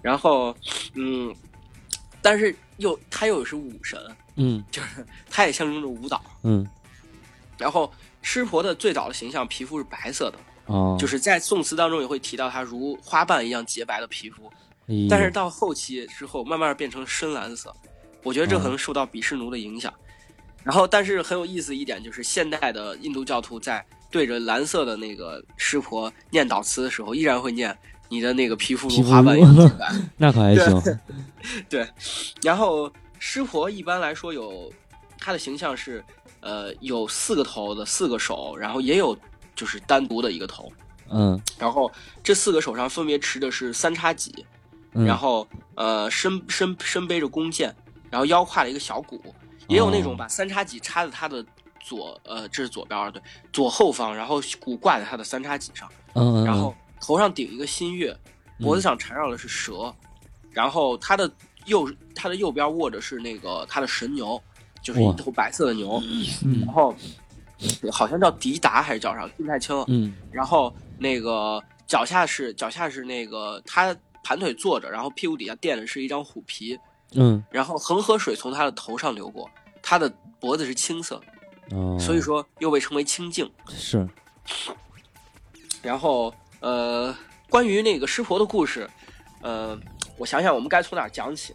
[0.00, 0.56] 然后，
[0.94, 1.34] 嗯，
[2.22, 4.00] 但是又他又是武神，
[4.36, 4.64] 嗯。
[4.70, 6.22] 就是他也象征着舞蹈。
[6.42, 6.66] 嗯。
[7.58, 14.50] 然后湿婆的最早的形象皮肤是白色的，哦就是在宋词当中也会提到她如花瓣一样洁白的皮肤，
[14.86, 17.74] 哎但是到后期之后慢慢变成深蓝色，
[18.22, 19.92] 我觉得这可能哦受到比湿奴的影响。
[20.64, 27.76] 然后，但是很有意思一点就是，现代的印度教徒在对着蓝色的那个湿婆念祷词的时候，依然会念
[28.08, 29.92] 你的那个皮肤如花瓣一样洁白。
[30.16, 30.98] 那可还行
[31.68, 31.88] 对，
[32.42, 34.72] 然后湿婆一般来说有
[35.18, 36.04] 他的形象是
[36.40, 39.16] 呃有四个头的四个手，然后也有
[39.54, 40.70] 就是单独的一个头，
[41.10, 41.40] 嗯。
[41.58, 41.90] 然后
[42.22, 44.44] 这四个手上分别持的是三叉戟，
[44.92, 47.74] 嗯，然后呃身身身背着弓箭，
[48.10, 49.20] 然后腰挎了一个小鼓，
[49.68, 50.16] 也有那种哦。
[50.18, 51.44] 把三叉戟插在他的
[51.80, 58.14] 左呃这是左边儿对左后方，然后鼓挂在他的三叉戟上，嗯嗯，然后头上顶一个新月，
[58.58, 59.94] 脖子上缠绕的是蛇，
[60.50, 61.30] 然后他的
[61.66, 64.42] 右他的右边握着是那个他的神牛，
[64.82, 66.02] 就是一头白色的牛，
[66.42, 66.60] 嗯。
[66.64, 66.94] 然后
[67.92, 69.84] 好像叫迪达还是叫啥，记不太清了。
[69.88, 70.14] 嗯。
[70.32, 76.78] 然后那个脚下是脚下是那个他盘腿坐着，然后屁股底下垫的是一张虎皮，
[77.14, 77.42] 嗯。
[77.50, 79.50] 然后恒河水从他的头上流过，
[79.82, 81.20] 他的脖子是青色，
[81.70, 83.50] 哦，所以说又被称为清净。
[83.68, 84.08] 是。
[85.82, 87.14] 然后呃，
[87.48, 88.88] 关于那个湿婆的故事，
[89.42, 89.78] 呃，
[90.16, 91.54] 我想想我们该从哪儿讲起，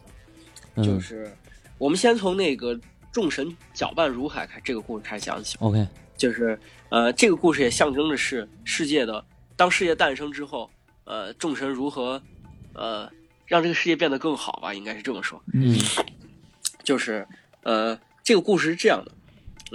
[0.76, 0.84] 嗯。
[0.84, 1.36] 就是
[1.78, 2.80] 我们先从那个
[3.12, 5.58] 众神搅拌如海开这个故事开始讲起。
[5.60, 5.86] OK，
[6.16, 6.58] 就是
[6.90, 9.24] 呃，这个故事也象征着是世界的
[9.56, 10.70] 当世界诞生之后，
[11.04, 12.22] 呃，众神如何
[12.74, 13.10] 呃
[13.54, 15.40] 让这个世界变得更好吧，应该是这么说。
[15.54, 15.78] 嗯
[16.82, 17.28] 就是
[17.62, 19.12] 呃，这个故事是这样的，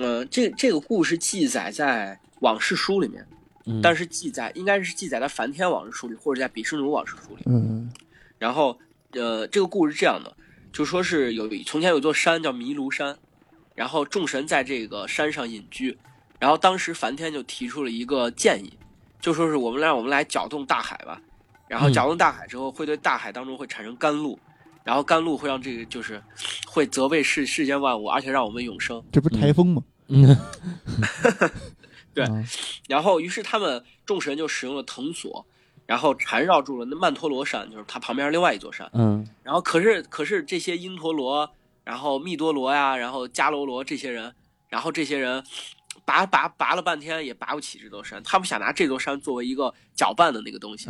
[0.03, 3.25] 呃，这这个故事记载在往事书里面，
[3.67, 7.45] 嗯，但是记载应该是记载在梵天往事书里，或者在比湿奴往事书里。
[7.47, 7.89] 嗯
[8.37, 8.77] 然后
[9.13, 10.37] 呃，这个故事是这样的，
[10.73, 13.17] 就说是有从前有座山叫弥卢山，
[13.77, 15.97] 然后众神在这个山上隐居，
[16.41, 18.77] 然后当时梵天就提出了一个建议，
[19.21, 21.23] 就说是我们让我们来搅动大海吧，
[21.69, 24.39] 然后嗯搅动大海之后会对大海当中会产生甘露，
[24.85, 26.23] 然后甘露会让这个就是
[26.67, 29.03] 会责备世世间万物，而且让我们永生。
[29.13, 29.83] 这不是台风吗？
[30.09, 30.35] 嗯
[32.15, 32.45] 对啊
[32.89, 35.47] 然后于是他们众神就使用了藤索，
[35.85, 38.91] 然后缠绕住了那曼陀罗山，就是它旁边另外一座山。
[38.95, 41.51] 嗯然后可是可是这些因陀罗，
[41.85, 44.35] 然后密多罗呀，然后迦罗罗这些人，
[44.69, 45.45] 然后这些人
[46.05, 50.89] 拔拔拔了半天也拔不起这座山，他们想拿这座山作为一个搅拌的那个东西。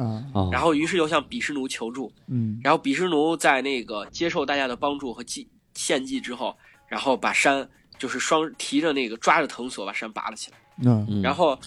[0.53, 6.57] 然后于是又向比什奴求助，嗯然后比什奴在那个接受大家的帮助和祭献祭之后，
[6.89, 7.69] 然后把山
[7.99, 10.59] 就是双提着那个抓着藤索把山拔了起来。
[10.81, 11.59] 嗯然后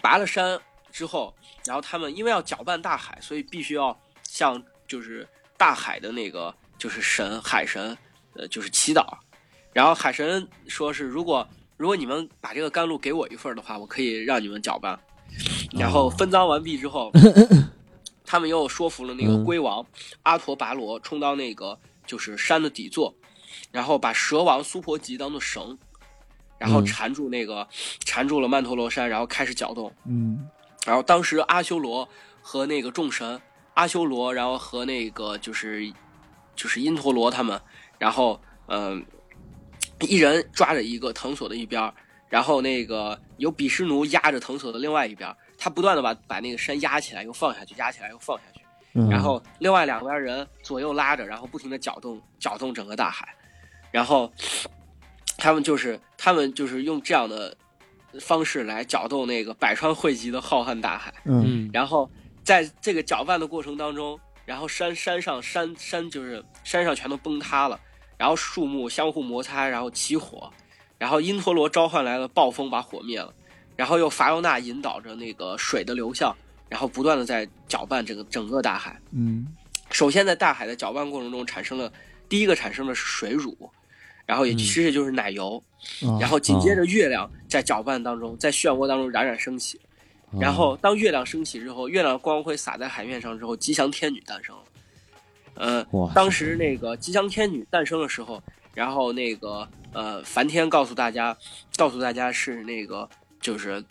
[0.00, 0.58] 拔了山
[0.92, 7.96] 之后，然后他们因为要搅拌大海，所以必须要向就是大海的那个就是神海神，
[8.34, 9.04] 呃，就是祈祷。
[9.72, 11.46] 然后海神说是如果
[11.76, 14.98] 如果你们把这个甘露给我一份的话，我可以让你们搅拌。
[15.72, 17.10] 然后分赃完毕之后，
[18.24, 19.84] 他们又说服了那个嗯龟王
[20.22, 23.14] 阿陀拔罗冲到那个就是山的底座，
[23.70, 25.76] 然后把蛇王苏婆吉当做绳，
[26.58, 27.68] 然后嗯缠住那个、
[28.00, 29.92] 缠住了曼陀罗山，然后开始搅动。
[30.06, 30.48] 嗯
[30.86, 32.08] 然后当时阿修罗
[32.40, 33.40] 和那个众神
[33.74, 35.92] 阿修罗，然后和那个就是
[36.54, 37.60] 就是因陀罗他们，
[37.98, 39.04] 然后嗯、
[40.00, 41.92] 一人抓着一个藤索的一边儿，
[42.28, 48.60] 然后那个有比湿奴压着藤索的另外一边儿，他不断的把把那个山压起来又放下去，压起来又放下去，
[48.94, 53.34] 嗯，然后另外两边人左右拉着，然后不停的搅动搅动整个大海，
[53.90, 54.30] 然后
[55.38, 57.56] 他们就是他们就是用这样的
[58.20, 61.42] 方式来搅动那个百川汇集的浩瀚大海，嗯。
[61.46, 62.10] 嗯然后
[62.44, 67.78] 在这个搅拌的过程当中，然后山山上山山就是山上全都崩塌了，
[68.16, 70.50] 然后树木相互摩擦，然后起火，
[70.98, 73.32] 然后因陀罗召唤来了暴风把火灭了，
[73.76, 76.34] 然后又伐尤娜引导着那个水的流向，
[76.68, 78.98] 然后不断的在搅拌这个整个大海。
[79.12, 79.46] 嗯
[79.90, 81.92] 首先在大海的搅拌过程中产生了
[82.28, 83.56] 第一个产生的是水乳，
[84.24, 85.62] 然后也嗯其实就是奶油，
[86.02, 89.78] 啊然后紧接着月亮在搅拌当中，在漩涡当中冉冉升起。
[89.78, 94.62] 哦然后当月亮升起之后，月亮光辉洒在海面上之后，吉祥天女诞生了。
[95.56, 95.84] 呃，
[96.14, 98.42] 当时那个吉祥天女诞生的时候，
[98.74, 101.36] 然后那个呃梵天告诉大家，
[101.76, 103.08] 告诉大家是那个
[103.40, 103.82] 就是，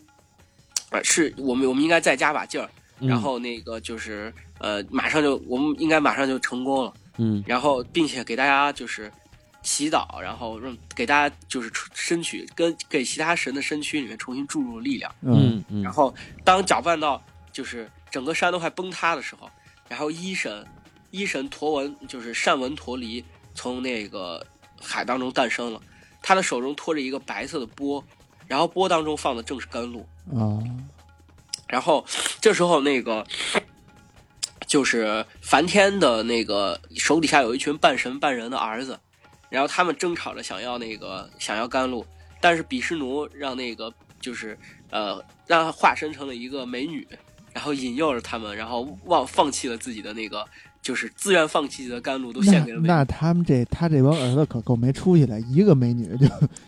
[0.91, 6.93] 呃是我们我们应该再加把劲儿，嗯然后那个就是呃马上就我们应该马上就成功了。
[7.17, 9.11] 嗯然后并且给大家就是
[9.63, 15.09] 祈祷，然后让给大家就是出身躯跟给其他神的身躯里面重新注入力量。
[15.21, 16.13] 嗯嗯嗯，然后
[16.43, 17.19] 当搅拌到
[17.51, 19.49] 就是整个山都快崩塌的时候，
[19.87, 20.63] 然后一神
[21.15, 24.45] 一神陀文就是善文陀离从那个
[24.81, 25.81] 海当中诞生了，
[26.21, 28.03] 他的手中托着一个白色的钵，
[28.47, 30.05] 然后钵当中放的正是甘露。
[30.31, 30.61] 哦
[31.67, 32.05] 然后
[32.39, 33.25] 这时候那个
[34.67, 38.99] 就是梵天的那个手底下有一群半神半人的儿子，
[39.49, 42.05] 然后他们争吵着想要那个想要甘露，
[42.39, 43.91] 但是比湿奴让那个
[44.21, 44.57] 就是
[44.91, 47.05] 呃让他化身成了一个美女，
[47.51, 50.45] 然后引诱了他们，然后忘放弃了自己的那个，
[50.85, 52.87] 就是自愿放弃自己的甘露，都献给了美女。
[52.87, 56.07] 那那他们这他这帮儿子可够没出息的，一个美女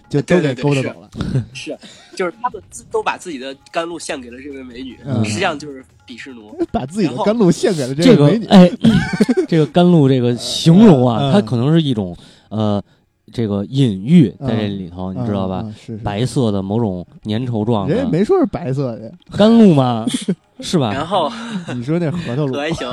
[0.09, 1.09] 就就 都给勾搭走了。
[1.53, 1.77] 是，
[2.15, 6.57] 就是他们自都把自己的甘露献给了这位美女，嗯实际上就是鄙视奴。
[6.73, 8.45] 把自己的甘露献给了这个位美女。
[8.47, 8.71] 哎，
[9.47, 12.17] 这个甘露这个形容啊，嗯它可能是一种
[12.49, 12.83] 呃
[13.31, 15.61] 这个隐喻在这里头，你知道吧？
[15.63, 15.69] 嗯？
[15.69, 20.07] 嗯是是白色的某种粘稠状人也的没说是白色的，甘露吗？
[20.59, 20.91] 是吧？
[20.91, 21.31] 然后
[21.75, 22.87] 你说那核桃露可还行，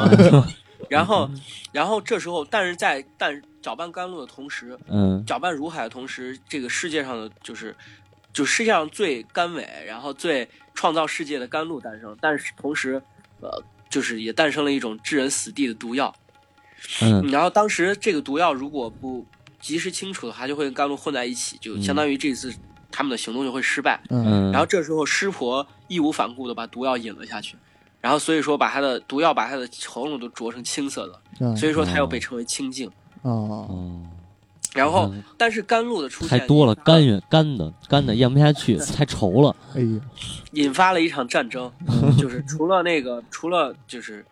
[0.88, 1.30] 然后
[1.72, 7.74] 然后这时候，但是在但搅拌甘露的同时，嗯搅拌如海的同时，这个世界上的就是
[8.32, 13.02] 就世界上最甘美，然后最创造世界的甘露诞生，但是同时，
[13.40, 16.14] 呃，就是也诞生了一种致人死地的毒药。
[17.00, 19.26] 嗯然后当时这个毒药如果不
[19.58, 22.52] 及时清除的话，就会跟甘露混在一起，就相当于这次
[22.90, 23.98] 他们的行动就会失败。
[24.10, 27.56] 嗯嗯，然后这时候湿婆义无反顾的把毒药引了下去，
[28.04, 32.86] 然后所以说把他的毒药把他的喉咙都灼成青色的，嗯所以说他又被称为清净。
[33.22, 34.02] 哦，哦，
[34.74, 35.22] 然后嗯。
[35.38, 39.56] 但是甘露的出现太多了，甘愿干的干的咽不下去，太稠了。
[39.74, 40.00] 哎呀，
[40.52, 41.72] 引发了一场战争，
[42.20, 44.22] 就是除了那个，除了就是，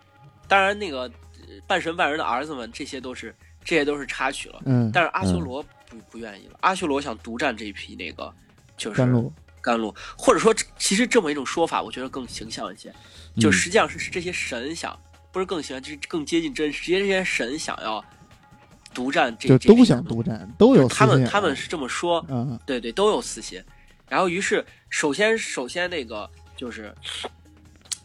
[0.47, 1.11] 当然那个
[1.41, 4.61] 呃半神半人的儿子们，这些都是这些都是插曲了。
[4.66, 8.31] 嗯，但是阿修罗不不愿意了，阿修罗想独占这一批那个
[8.77, 12.92] 就是甘露，甘露，或者说其实这么一种说法，我觉得更形象一些，
[13.40, 14.98] 就实际上是这些神想，
[15.30, 18.04] 不是更形象，就是更接近真实，这些神想要
[18.92, 23.62] 独占这，就都想独占，都有他们私心眼他们是这么说，嗯对对，都有私心。
[24.08, 26.94] 然后于是，首先首先那个就是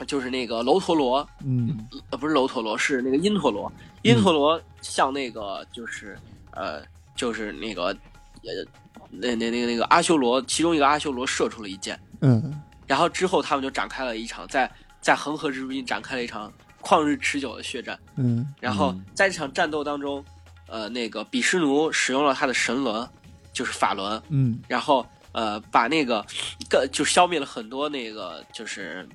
[0.05, 1.85] 就是那个楼陀罗，嗯。
[2.09, 3.69] 呃，不是楼陀罗，是那个因陀罗。
[4.03, 6.17] 因陀罗向那个就是
[6.51, 6.81] 呃
[7.13, 8.65] 就是那个呃
[9.09, 12.61] 那那那个那个阿修罗其中一个阿修罗射出了一箭，嗯。
[12.85, 16.51] 然后之后他们就展开了一场在在恒河之滨展开了一场
[16.81, 17.99] 旷日持久的血战。
[18.15, 18.47] 嗯。
[18.59, 19.05] 然后嗯。
[19.13, 20.23] 在这场战斗当中，
[20.67, 23.07] 呃，那个比湿奴使用了他的神轮，
[23.53, 24.59] 就是法轮，嗯。
[24.67, 26.25] 然后呃，把那个
[26.69, 29.07] 个就消灭了很多那个就是，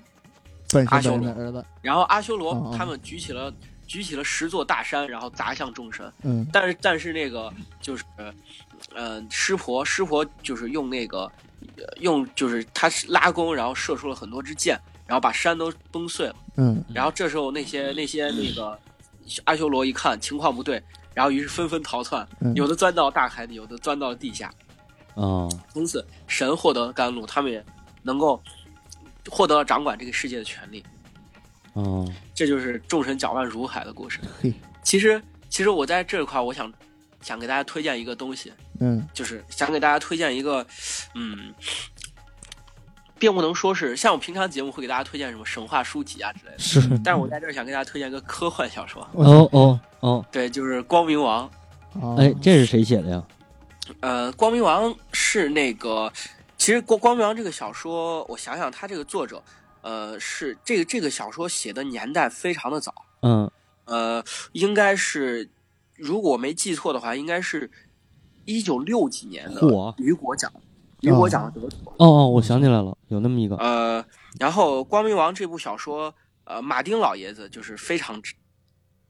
[0.70, 3.52] 半阿修罗神半人的儿子，然后阿修哦罗哦他们举起了
[3.86, 6.46] 举起了十座大山，然后砸向众神，嗯。
[6.52, 8.04] 但是但是那个就是
[8.94, 11.30] 呃湿婆湿婆就是用那个
[11.76, 16.36] 呃用就是他是拉弓，然后射出了很多支箭，然后把山都崩碎了。
[16.56, 18.78] 嗯然后这时候那些那些那个
[19.44, 20.82] 阿修罗一看情况不对，
[21.14, 24.52] 然后于是纷纷逃窜，嗯，有的钻到大海里，有的钻到了地下。
[25.14, 27.64] 哦，从此，神获得了甘露，他们也
[28.02, 28.42] 能够
[29.28, 30.82] 获得了掌管这个世界的权利。
[31.74, 34.20] 哦，这就是众神搅乱如海的故事。
[34.82, 36.72] 其实，其实我在这块，我想
[37.22, 39.06] 想给大家推荐一个东西，嗯。
[39.14, 40.66] 就是想给大家推荐一个，
[41.14, 41.54] 嗯，
[43.18, 51.48] 并不能说是像我平常节目会给大家推荐什么神话书籍啊之类的，是， 但是我在这儿想给大家推荐一个科幻小说，哦哦哦，对，就是《光明王》。
[52.00, 52.16] 哦。
[52.18, 53.22] 哎，这是谁写的呀？
[54.00, 56.12] 呃，《光明王》是那个，
[56.56, 59.42] 其实《光光明王》这个小说，我想想，他这个作者，
[59.82, 63.50] 呃，是这个这个小说写的年代非常的早，嗯。
[63.84, 65.48] 呃，应该是，
[66.02, 67.70] 如果我没记错的话，应该是
[68.44, 70.52] 一九六几年的嚯雨果奖，
[71.00, 71.76] 雨果奖的得主。
[71.98, 74.04] 哦哦，我想起来了，有那么一个，呃，
[74.40, 78.20] 然后《光明王》这部小说，呃，马丁老爷子就是非常，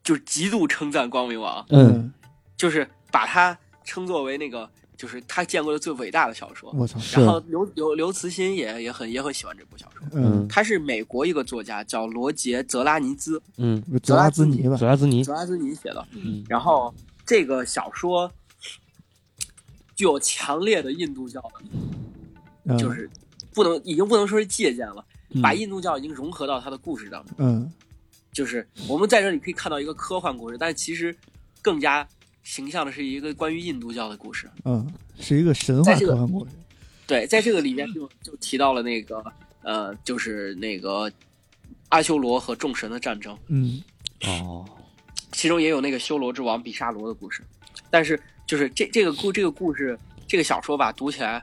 [0.04, 2.12] 就是极度称赞《光明王》，嗯，
[2.58, 4.70] 就是把他称作为那个，
[5.02, 6.72] 就是他见过的最伟大的小说。
[6.76, 10.06] 我操，然后刘刘刘慈欣也也很也很喜欢这部小说。
[10.12, 16.06] 嗯，他是美国一个作家，叫罗杰·泽拉尼兹，嗯，泽拉兹尼吧泽，拉兹尼，泽拉兹尼写的。
[16.12, 16.94] 嗯然后
[17.26, 18.30] 这个小说
[19.96, 21.64] 具有强烈的印度教的，
[22.66, 23.10] 嗯就是
[23.52, 27.34] 不能已经不能说是借鉴了，嗯把印度教已经融合到他的故事当中。
[27.38, 27.72] 嗯
[28.32, 31.12] 就是我们在这里可以看到一个科幻故事，但其实
[31.60, 32.06] 更加
[32.42, 34.50] 形象的是一个关于印度教的故事。
[34.64, 36.52] 嗯，是一个神话在这个科幻故事，
[37.06, 39.24] 对，在这个里面就就提到了那个
[39.62, 41.10] 呃，就是那个
[41.88, 43.82] 阿修罗和众神的战争，嗯。
[44.24, 44.64] 哦，
[45.32, 47.42] 其中也有那个修罗之王比沙罗的故事。
[47.90, 51.42] 但是就是这这个故这个故事这个小说吧，读起来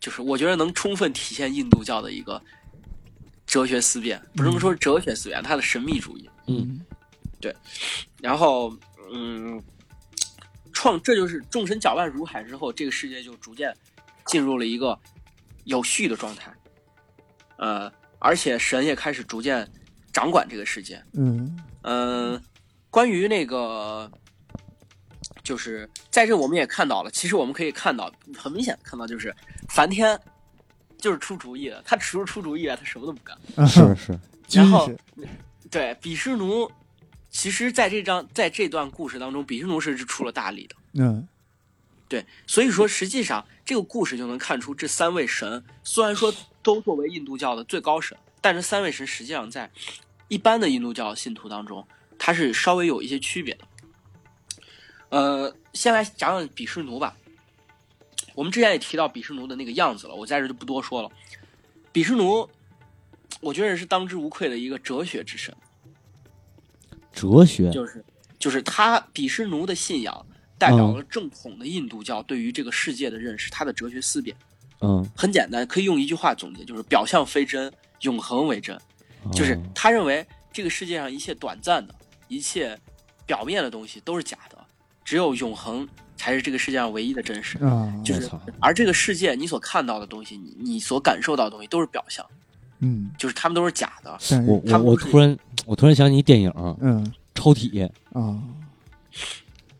[0.00, 2.42] 就是我觉得能充分体现印度教的一个
[3.46, 6.28] 哲学思辨，不能说是哲学思辨，它的神秘主义。
[6.46, 6.80] 嗯。
[7.40, 7.54] 对。
[8.20, 8.76] 然后
[9.12, 9.62] 嗯，
[10.80, 13.70] 创这就是众神搅拌如海之后，这个世界就逐渐
[14.24, 14.98] 进入了一个
[15.64, 16.50] 有序的状态。
[17.58, 19.70] 呃，而且神也开始逐渐
[20.10, 20.98] 掌管这个世界。
[21.12, 22.42] 嗯嗯、
[22.88, 24.10] 关于那个，
[25.44, 29.36] 就是在这我们也看到了，其实我们可以看到，很明显地看到，就是
[29.68, 30.18] 梵天
[30.96, 33.36] 就是出主意的，他除了出主意来，他什么都不干。
[33.54, 34.18] 啊是是，
[34.50, 34.90] 然后，
[35.70, 36.66] 对比湿奴，
[37.30, 40.76] 其实在这张在这段故事当中，比湿奴是出了大力的。
[40.94, 41.26] 嗯
[42.08, 49.70] 对，所以说实际上这个故事就能看出这三位神虽然说都作为印度教的最高神，但是三位神实际上在
[50.26, 51.86] 一般的印度教信徒当中，
[52.18, 53.64] 它是稍微有一些区别的。
[55.10, 57.16] 呃，先来讲讲比湿奴吧。
[58.34, 61.10] 我们之前也提到比湿奴的那个样子了，我在这就不多说了。
[61.92, 62.50] 比湿奴，
[63.40, 65.56] 我觉得是当之无愧的一个哲学之神。
[67.12, 68.04] 哲学，就是
[68.38, 70.26] 就是他比湿奴的信仰
[70.58, 74.36] 代表了正统的印度教对于这个世界的认识，他的哲学思辨
[74.80, 78.78] 嗯，很简单，可以用一句话总结，就是表象非真，永恒为真。
[79.32, 81.94] 就是哦他认为这个世界上一切短暂的、
[82.28, 82.78] 一切
[83.26, 84.56] 表面的东西都是假的，
[85.04, 85.86] 只有永恒
[86.16, 87.58] 才是这个世界上唯一的真实。
[87.58, 92.24] 啊，就是而这个世界你所看到的东西，你你所感受到的东西都是表象，
[92.80, 94.16] 嗯，就是他们都是假的。
[94.18, 97.04] 是我我我突然我突然想起一电影嗯
[97.34, 97.70] 《超体》
[98.18, 98.42] 啊，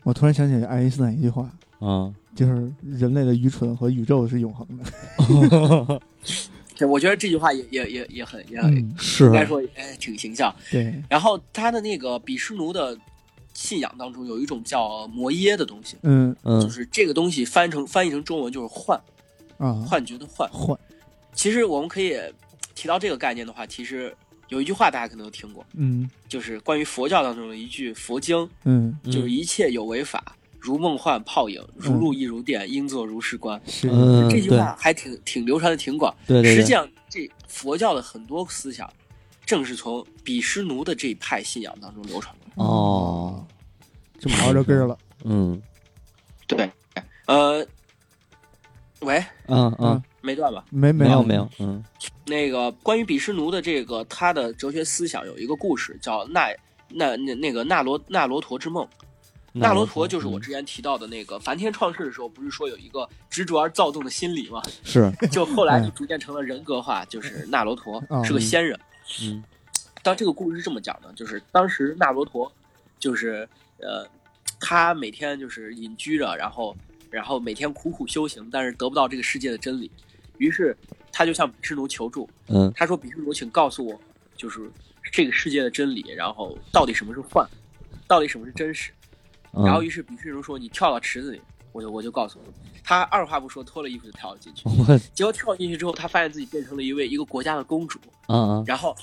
[0.02, 6.00] 我突然想起爱因斯坦一句话，啊，就是人类的愚蠢和宇宙是永恒的。
[6.76, 10.54] 对，我觉得这句话也也也也很也很嗯，是应该说哎挺形象。
[10.70, 12.96] 对，然后他的那个比湿奴的
[13.52, 18.98] 信仰当中有一种叫摩耶的东西，嗯嗯就嗯是这个东西翻成翻译成中文就是幻，
[19.58, 20.48] 啊，幻觉的幻。
[20.50, 20.78] 幻，
[21.34, 22.16] 其实我们可以
[22.80, 24.16] 提到这个概念的话，其实
[24.48, 26.08] 有一句话大家可能都听过，嗯。
[26.26, 33.60] 就是关于佛教当中的一句佛经，嗯，就是一切有为法，如梦幻泡影，如露亦如电，应作如是观。
[33.66, 36.14] 是，嗯，这句话还挺挺流传的挺广。
[36.26, 38.90] 对对对，实际上，这佛教的很多思想，
[39.44, 42.62] 正是从比湿奴的这一派信仰当中流传过来的。
[42.64, 43.46] 哦，
[44.18, 44.96] 这么刨着根儿了。
[45.24, 45.60] 嗯。
[46.46, 46.70] 对，
[47.26, 47.62] 呃，
[49.00, 49.70] 喂，嗯。
[49.78, 50.64] 嗯，没断吧？
[50.70, 51.82] 没有没有没有，嗯
[52.26, 56.54] 那个关于比湿奴的这个他的哲学思想有一个故事，叫那
[56.88, 58.86] 那那那个纳罗纳罗陀之梦。
[59.52, 64.62] 纳罗陀就是我嗯之前提到的那个梵天创世的时候，不是说有一个执着而躁动的心理吗？
[64.84, 68.78] 是 就后来就逐渐成了人格化，就是纳罗陀哦是个仙人。
[69.22, 69.42] 嗯
[70.02, 72.50] 当这个故事是这么讲的，就是当时纳罗陀，
[72.98, 73.46] 就是
[73.78, 74.06] 呃，
[74.60, 76.74] 他每天就是隐居着，然后
[77.10, 79.90] 然后每天苦苦修行，但是得不到这个世界的真理，
[80.40, 80.76] 于是
[81.12, 84.00] 他就向比湿奴求助，嗯他说：“比湿奴，请告诉我，
[84.36, 84.70] 就是
[85.12, 87.46] 这个世界的真理，然后到底什么是幻，
[88.08, 88.90] 到底什么是真实。”
[89.52, 91.40] 嗯，然后于是比湿奴说：“你跳到池子里，
[91.72, 94.64] 我就我就告诉你。”他二话不说，脱了衣服就跳了进去。
[95.12, 98.00] 结果跳进去之后，他发现自己变成了一位一个国家的公主。
[98.26, 98.96] 啊啊然后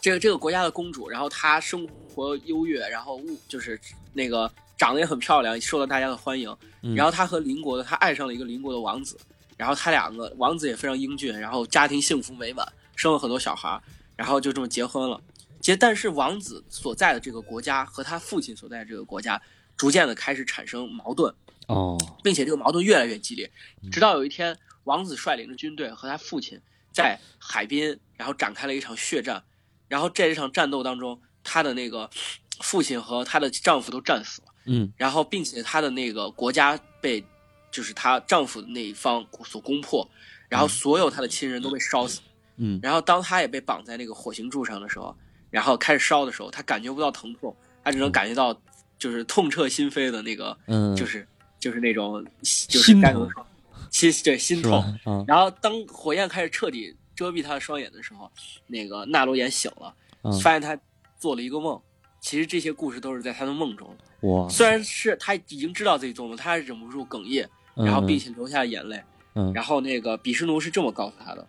[0.00, 3.78] 这个这个国家的公主，然后她生活优越，然后物就是
[4.12, 6.50] 那个长得也很漂亮，受到大家的欢迎。
[6.82, 9.16] 嗯然后她和邻国的，她爱上了一个邻国的王子，
[9.62, 13.80] 然后他两个王子也非常英俊，然后家庭幸福美满，生了很多小孩儿，
[14.16, 15.22] 然后就这么结婚了。
[15.60, 19.40] 结但是王子所在的这个国家和他父亲所在的这个国家，
[19.76, 21.32] 逐渐的开始产生矛盾。
[21.68, 23.48] 哦并且这个矛盾越来越激烈，
[23.92, 26.60] 直到有一天，王子率领着军队和他父亲
[26.92, 29.44] 在海滨，然后展开了一场血战。
[29.86, 32.10] 然后在这场战斗当中，他的那个
[32.58, 37.24] 父亲和他的丈夫都战死了，嗯然后并且他的那个国家被
[37.72, 40.08] 就是她丈夫的那一方所攻破，
[40.48, 42.20] 然后所有她的亲人都被烧死。
[42.58, 42.78] 嗯。
[42.80, 45.16] 然后当她也被绑在那个火刑柱上的时候，
[45.50, 48.56] 然后开始烧的时候，她感觉不到疼痛，她只能感觉到
[48.98, 51.26] 就是痛彻心扉的那个嗯，就是
[51.58, 52.24] 就是那种
[52.68, 52.94] 就是
[54.22, 54.84] 对心痛。
[55.26, 58.30] 然后当火焰开始彻底遮蔽她的双眼的时候，
[58.68, 60.78] 那个纳罗延醒了，嗯，发现她
[61.18, 61.80] 做了一个梦。
[62.20, 69.02] 其实这些故事都是在他的梦中，哇，虽然是他已经知道自己做梦，他还是忍不住哽咽，然后并且流下了眼泪。
[69.34, 71.46] 嗯然后那个比什奴是这么告诉他的，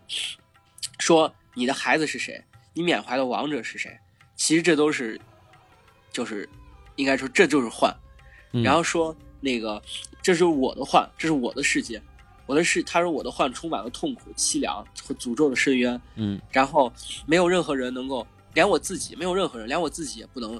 [0.98, 2.42] 说你的孩子是谁？
[2.72, 3.94] 你缅怀的王者是谁？
[4.36, 5.20] 其实这都是，
[6.10, 6.48] 就是
[6.96, 7.94] 应该说这就是幻。
[8.52, 9.82] 嗯然后说那个
[10.22, 12.00] 这是我的幻，这是我的世界，
[12.46, 16.90] 我的世他说我的幻充满了痛苦、凄凉和诅咒的深渊，嗯然后
[17.26, 20.58] 没有任何人能够，连我自己没有任何人，连我自己也不能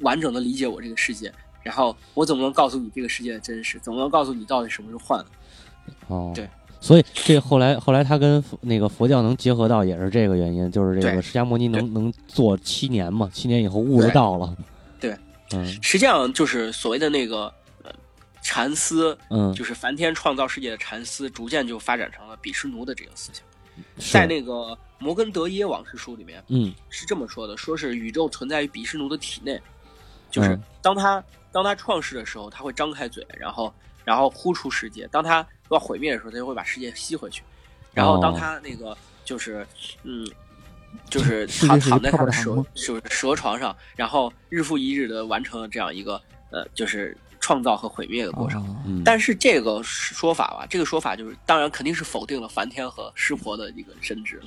[0.00, 1.32] 完整的理解我这个世界。
[1.66, 3.78] 然后我怎么能告诉你这个世界的真实？
[3.80, 5.24] 怎么能告诉你到底什么是幻？
[6.06, 6.48] 哦对。
[6.78, 14.56] 所以这后来后来他跟那个佛教能结合到也是这个原因，就是这个释迦牟尼能能做七年嘛，七年以后悟得到了。
[15.00, 15.16] 对，
[15.52, 17.52] 嗯实际上就是所谓的那个
[17.82, 17.90] 呃
[18.42, 23.42] 禅思，嗯，就是梵天创造世界的禅思，逐渐就发展成了比湿奴的这个思想。
[24.12, 29.60] 在那个摩根德耶往事书里面嗯是这么说的：说是宇宙存在于比湿奴的体内，
[30.30, 31.24] 就是嗯当他
[31.56, 37.42] 当他创世的时候，他会张开嘴，然后然后呼出世界；当他要毁灭的时候，他就会把世界吸回去。
[37.94, 38.94] 然后当他那个
[39.24, 39.66] 就是
[40.02, 40.28] 嗯
[41.08, 49.02] 就是躺躺在他的蛇就是蛇蛇床上，然后日复一日的完成了这样一个呃，就是创造和毁灭的过程。
[49.02, 54.42] 但是这个说法吧，这个说法就是，当然肯定是否定了梵天和湿婆的一个神职，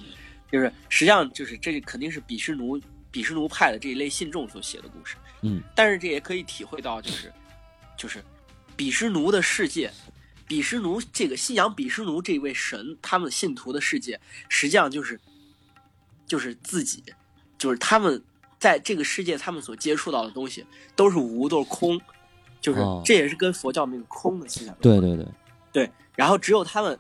[0.52, 2.80] 就是实际上就是这肯定是比湿奴
[3.10, 5.16] 比湿奴派的这一类信众所写的故事。
[5.42, 7.32] 嗯，但是这也可以体会到，就是
[7.98, 8.24] 就是
[8.76, 9.92] 比什奴的世界，
[10.48, 14.20] 比什奴这个信仰比什奴这位神，他们信徒的世界，
[14.50, 15.20] 实际上就是
[16.26, 17.04] 就是自己，
[17.58, 18.22] 就是他们
[18.60, 20.66] 在这个世界，他们所接触到的东西
[20.96, 22.00] 都是无，都是空，
[22.60, 24.76] 就是、哦这也是跟佛教那个空的思想。
[24.82, 25.26] 对对对，
[25.72, 27.00] 对，然后只有他们，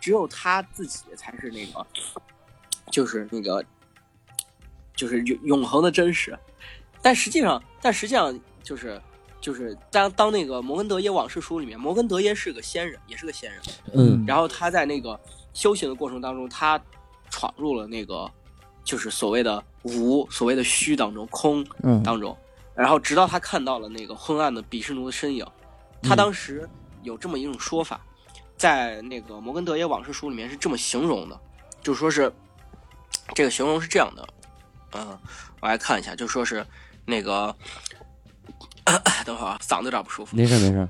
[0.00, 1.86] 只有他自己才是那个，
[2.92, 3.64] 就是那个，
[4.94, 6.38] 就是永永恒的真实。
[7.00, 9.00] 但实际上，但实际上就是
[9.40, 13.60] 就是当当那个摩根德耶往事书里面，摩根德耶是个仙人，也是个仙人。
[13.94, 14.24] 嗯。
[14.26, 15.18] 然后他在那个
[15.54, 16.80] 修行的过程当中，他
[17.30, 18.30] 闯入了那个
[18.84, 22.02] 就是所谓的无、所谓的虚当中、空嗯。
[22.02, 22.36] 当中，
[22.74, 25.46] 然后直到他看到了那个昏暗的比什奴的身影，
[26.02, 26.68] 他当时
[27.02, 28.00] 有这么一种说法，
[28.56, 31.40] 在那个摩根德耶往事书里面是这么形容的，
[31.80, 32.32] 就说是
[33.34, 34.28] 这个形容是这样的，
[34.92, 35.18] 嗯、
[35.60, 36.66] 我来看一下，就说是
[37.08, 37.56] 那个，
[39.24, 40.88] 等会儿啊，嗓子有点不舒服，没事没事儿，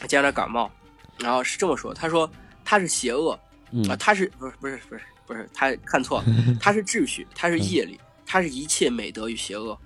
[0.00, 0.70] 今天有点感冒，
[1.18, 2.30] 然后是这么说，他说
[2.62, 3.38] 他是邪恶，
[3.70, 6.26] 嗯啊，他是不是不是不是不是，他看错了，
[6.60, 9.78] 他是秩序，他是业力，他是一切美德与邪恶，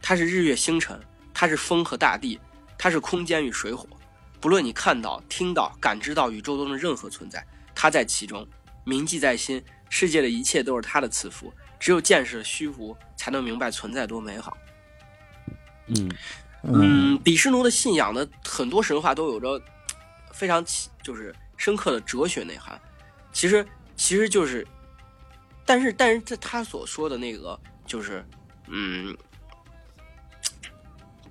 [0.00, 1.00] 他是日月星辰，
[1.34, 2.38] 他是风和大地，
[2.78, 3.88] 他是空间与水火。
[4.40, 7.44] 不论你看到、听到、感知到宇宙中的任何存在，
[7.74, 8.46] 他在其中，
[8.84, 9.60] 铭记在心。
[9.90, 11.50] 世界的一切都是他的赐福，
[11.80, 14.54] 只有见识了虚无，才能明白存在多美好。
[15.88, 16.10] 嗯
[16.62, 19.60] 嗯嗯，比什奴的信仰的很多神话都有着
[20.32, 22.80] 非常起就是深刻的哲学内涵。
[23.32, 23.64] 其实，
[23.96, 24.66] 其实就是，
[25.64, 28.24] 但是，但是这他所说的那个就是，
[28.66, 29.16] 嗯，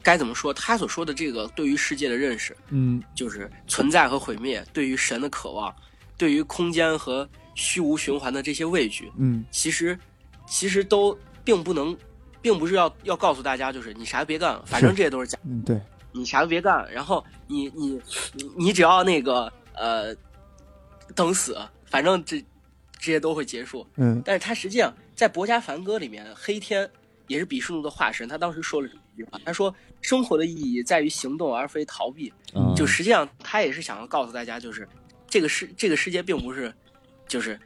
[0.01, 0.53] 该怎么说？
[0.53, 5.75] 他所说的这个对于世界的认识，嗯就是存在和毁灭，对于神的渴望，
[6.17, 9.99] 对于空间和虚无循环的这些畏惧，嗯其实
[10.47, 11.97] 其实都并不能，
[12.41, 15.81] 并不是要要告诉大家，就是你啥都别干了，反正这些都是假，嗯，对，
[16.11, 17.99] 你啥都别干，然后你你
[18.33, 20.15] 你你只要那个呃
[21.15, 22.39] 等死，反正这
[22.99, 23.85] 这些都会结束。
[23.95, 24.21] 嗯。
[24.25, 26.89] 但是他实际上在《博家梵歌》里面，黑天
[27.27, 34.87] 也是比湿奴的化身，他当时说了这么一句话，他说：“生活的意义在于行动，而非逃避。”嗯就实际上他也是想要告诉大家，就是
[35.27, 36.73] 这个世这个世界并不是，
[37.27, 37.59] 就是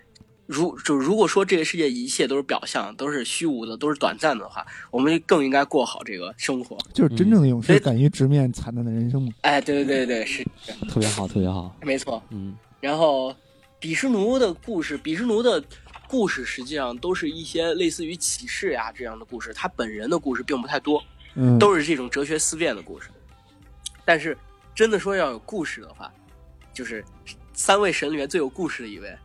[0.52, 6.78] 如就如果说这个世界一切都是表象，都是虚无的，都是短暂的话，我们更应该过好这个生活。
[6.94, 9.32] 就是真正的勇士敢于直面惨淡的人生嘛。
[9.44, 10.44] 哎，对对对对，是
[10.90, 12.22] 特别好特别好，没错。
[12.32, 13.34] 嗯然后
[13.80, 15.64] 比什奴的故事，比什奴的
[16.08, 21.02] 故事实际上都是一些类似于启示呀这样的故事，他本人的故事并不太多，
[21.36, 23.10] 嗯，都是这种哲学思辨的故事。
[24.04, 24.38] 但是
[24.76, 26.12] 真的说要有故事的话，
[26.74, 27.06] 就是
[27.54, 29.16] 三位神里面最有故事的一位，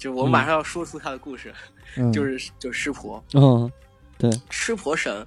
[0.00, 0.32] 就是我们嗯。
[0.32, 1.54] 马上要说出他的故事，
[1.96, 2.12] 嗯。
[2.12, 3.22] 就是就是湿婆。
[3.34, 3.70] 嗯
[4.18, 4.30] 对。
[4.48, 5.24] 湿婆神，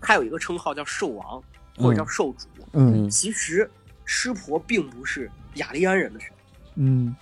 [0.00, 1.42] 他有一个称号叫兽王
[1.76, 2.48] 或者叫兽主。
[2.72, 3.04] 嗯。
[3.04, 3.70] 嗯其实
[4.04, 6.30] 湿婆并不是雅利安人的神，
[6.76, 7.14] 嗯。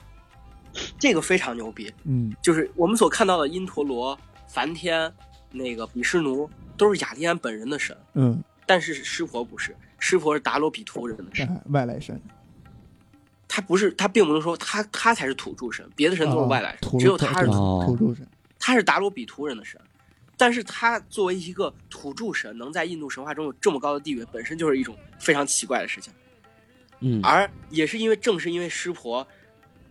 [0.98, 1.92] 这个非常牛逼。
[2.04, 2.34] 嗯。
[2.40, 5.12] 就是我们所看到的因陀罗、梵天、
[5.50, 12.20] 那个比湿奴，都是雅利安本人的神，嗯，但是湿婆不是，湿婆是达罗比图人的神，哎外来神，
[13.56, 18.28] 他不是，他并不能说他他才是土著神，别的神都是外来神，哦只有他是对哦土著神。
[18.58, 19.80] 他是达罗比图人的神，
[20.36, 26.12] 但是他作为一个土著神，能在印度神话中有这么高的地位，本身就是一种非常奇怪的事情。
[27.00, 29.26] 嗯而也是因为正是因为湿婆，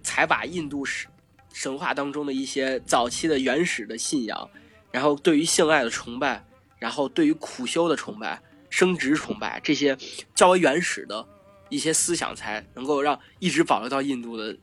[0.03, 1.09] 才把印度神
[1.51, 4.47] 神话当中的一些早期的原始的信仰，
[4.91, 6.45] 然后对于性爱的崇拜，
[6.78, 8.39] 然后对于苦修的崇拜、
[8.70, 9.97] 生殖崇拜这些
[10.36, 11.26] 较为原始的
[11.70, 14.55] 一些思想，才能够让一直保留到印度的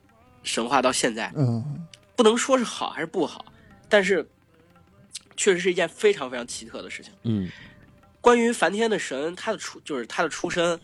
[0.42, 1.32] 神话到现在。
[1.36, 3.44] 嗯不能说是好还是不好，
[3.88, 4.24] 但是
[5.36, 7.12] 确实是一件非常非常奇特的事情。
[7.24, 7.50] 嗯
[8.20, 10.78] 关于梵天的神，他的出就是他的出身，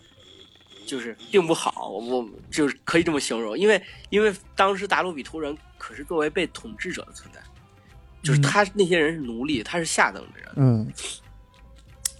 [0.85, 7.39] 就是并不好，我我就是可以这么形容，因为因为当时达鲁比图人可是作为被统治者的存在，
[8.21, 10.49] 就是他那些人是奴隶，他是下等的人。
[10.57, 10.91] 嗯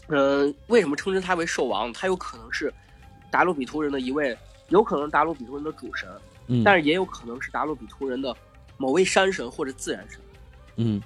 [0.07, 1.91] 嗯、为什么称之他为兽王？
[1.91, 2.73] 他有可能是
[3.31, 4.37] 达鲁比图人的一位，
[4.69, 6.09] 有可能达鲁比图人的主神，
[6.47, 8.35] 嗯，但是也有可能是达鲁比图人的
[8.77, 10.19] 某位山神或者自然神
[10.77, 11.01] 嗯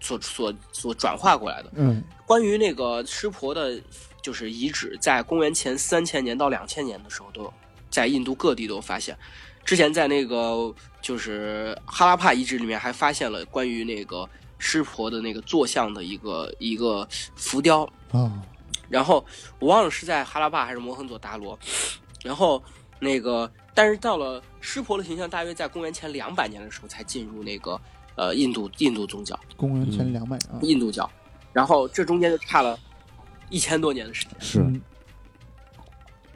[0.00, 1.72] 所所所转化过来的。
[1.74, 3.80] 嗯关于那个湿婆的，
[4.22, 7.52] 就是遗址，在公元前三千年到两千年的时候，都有
[7.90, 9.16] 在印度各地都有发现。
[9.64, 10.72] 之前在那个
[11.02, 14.28] 就是哈拉帕遗址里面还发现了关于那个
[14.58, 17.82] 湿婆的那个坐像的一个一个浮雕，
[18.12, 18.32] 啊，
[18.88, 19.24] 然后
[19.58, 21.58] 我忘了是在哈拉巴还是摩亨佐达罗，
[22.22, 22.62] 然后
[22.98, 27.80] 那个但是到了湿婆的形象，大约在公元前两百年的时候才进入那个
[28.16, 29.38] 呃印度印度宗教。
[29.56, 30.12] 公元前嗯。
[30.12, 31.08] 两百年，印度教，
[31.52, 32.78] 然后这中间就差了
[33.50, 34.40] 一千多年的时间。
[34.40, 34.60] 是。
[34.60, 34.80] 嗯。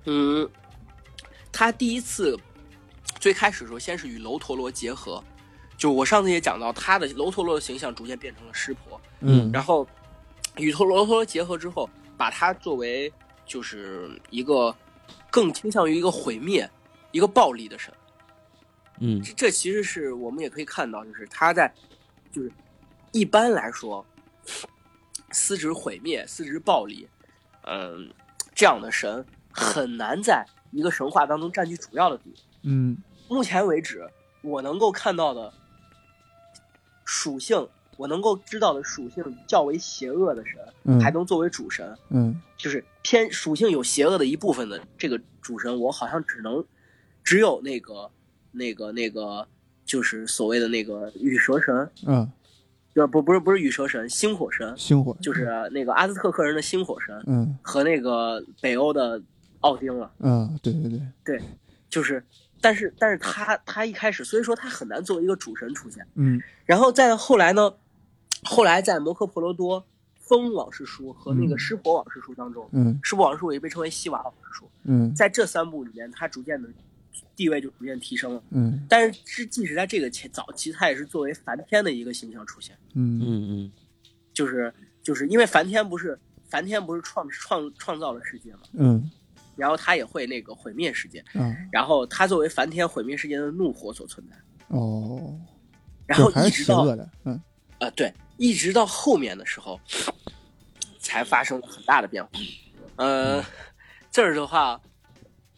[0.04, 0.50] 嗯，
[1.50, 2.38] 他第一次
[3.18, 5.22] 最开始的时候，先是与楼陀罗结合，
[5.76, 9.50] 就我上次也讲到，他的楼陀罗的形象逐渐变成了湿婆，嗯。
[9.52, 9.86] 然后
[10.56, 11.88] 与陀罗陀罗结合之后，
[12.22, 13.12] 把它作为
[13.44, 14.72] 就是一个
[15.28, 16.70] 更倾向于一个毁灭、
[17.10, 17.92] 一个暴力的神。
[19.00, 21.74] 嗯这这其实是我们也可以看到，就是他在
[22.30, 22.52] 就是
[23.10, 24.06] 一般来说，
[25.32, 27.08] 司职毁灭、司职暴力，
[27.62, 28.08] 嗯，
[28.54, 32.36] 这样的神很难在一个神话当中占据主要的地位。
[32.62, 32.96] 嗯
[33.28, 34.08] 目前为止，
[34.42, 35.52] 我能够看到的
[37.04, 37.68] 属性，
[38.02, 42.34] 我能够知道的属性较为邪恶的神，嗯，还能作为主神，嗯。
[42.56, 46.64] 就是偏属性有邪恶的一部分的这个主神，我好像只能
[47.22, 48.10] 只有那个
[48.50, 49.46] 那个那个，
[49.84, 52.28] 就是所谓的那个羽蛇神，嗯，
[52.94, 57.56] 呃，不不是不是羽蛇神，星火神，星火就是那个阿兹特克人的星火神嗯。
[57.62, 59.22] 和那个北欧的
[59.60, 60.10] 奥丁了。
[60.18, 61.40] 嗯，对对对，
[61.88, 62.24] 就是，
[62.60, 66.04] 但是但是他他一开始，所以说他很难作为一个主神出现。
[66.16, 66.40] 嗯。
[66.64, 67.72] 然后再后来呢，
[68.42, 69.84] 后来在摩诃婆罗多
[70.18, 71.58] 风往事书和那个嗯。
[71.58, 72.98] 湿婆往事书当中，嗯。
[73.02, 75.14] 湿婆往事书也被称为西瓦往事书，嗯。
[75.14, 76.68] 在这三部里面，他逐渐的
[77.36, 78.42] 地位就逐渐提升了。
[78.50, 78.84] 嗯。
[78.88, 83.20] 但是是即使在这个前早期，他也是作为梵天的一个形象出现，嗯。
[83.20, 83.72] 嗯嗯。
[84.32, 84.72] 就是
[85.02, 89.10] 就是因为梵天不是梵天不是创创创造了世界嘛，嗯。
[89.54, 91.54] 然后他也会那个毁灭世界，嗯。
[91.70, 94.36] 然后他作为梵天毁灭世界的怒火所存在，
[94.68, 95.38] 哦，
[96.06, 97.40] 然后一直到是邪恶的，嗯
[97.82, 99.80] 呃对，一直到后面的时候，
[101.00, 102.30] 才发生了很大的变化。
[102.94, 103.44] 呃，
[104.08, 104.80] 这儿的话，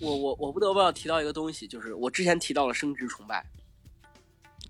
[0.01, 3.45] 我我我不得不要提到一个东西，就是我之前提到了生殖崇拜，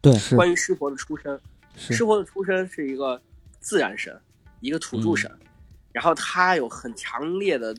[0.03, 1.41] 对是关于湿婆的出身，
[1.77, 3.23] 湿婆的出身是一个
[3.61, 4.21] 自然神，
[4.59, 5.31] 一个土著神，
[5.93, 7.73] 然后他有很强烈的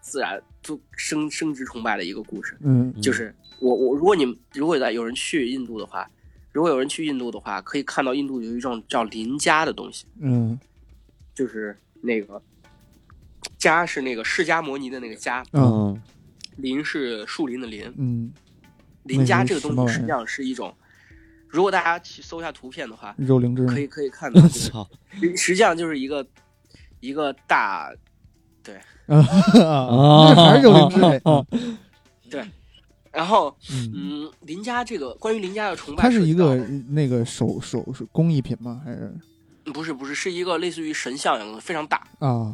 [0.00, 2.56] 自然就生生殖崇拜的一个故事。
[2.60, 6.08] 嗯就是我我如果你们如果在有人去印度的话，
[6.52, 10.58] 如果有人去印度的话，可以看到印度有一种叫林家的东西，嗯。
[11.34, 12.40] 就是那个
[13.56, 15.62] 家是那个释迦摩尼的那个家，嗯。
[15.62, 16.02] 嗯
[16.56, 18.30] 林是树林的林，嗯，
[19.04, 20.72] 林家这个东西实际上是一种，
[21.48, 24.86] 如果大家去搜一下图片的话，肉灵芝可以可以看到，就是操。
[25.12, 26.24] 实实际上就是一个
[27.00, 27.90] 一个大
[28.62, 28.74] 对，
[29.06, 29.24] 啊
[30.34, 31.00] 那还是肉灵芝
[32.28, 32.46] 对，
[33.12, 36.56] 然后嗯，嗯，林家这个关于林家的崇拜，它是一个
[36.88, 38.80] 那个手手是工艺品吗？
[38.84, 39.12] 还是
[39.72, 42.52] 不是不是是一个类似于神像一样的非常大，啊？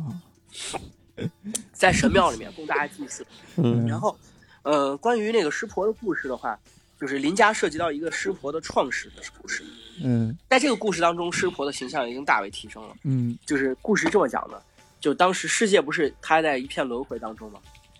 [1.72, 3.26] 在神庙里面供大家祭祀。
[3.56, 4.16] 嗯然后，
[4.62, 6.58] 呃，关于那个湿婆的故事的话，
[7.00, 9.64] 就是林家涉及到一个湿婆的创始的故事。
[10.02, 12.94] 嗯在这个故事当中，湿婆的形象已经大为提升了。
[13.04, 14.62] 嗯就是故事这么讲的，
[15.00, 17.58] 就当时世界不是他在一片轮回当中嘛，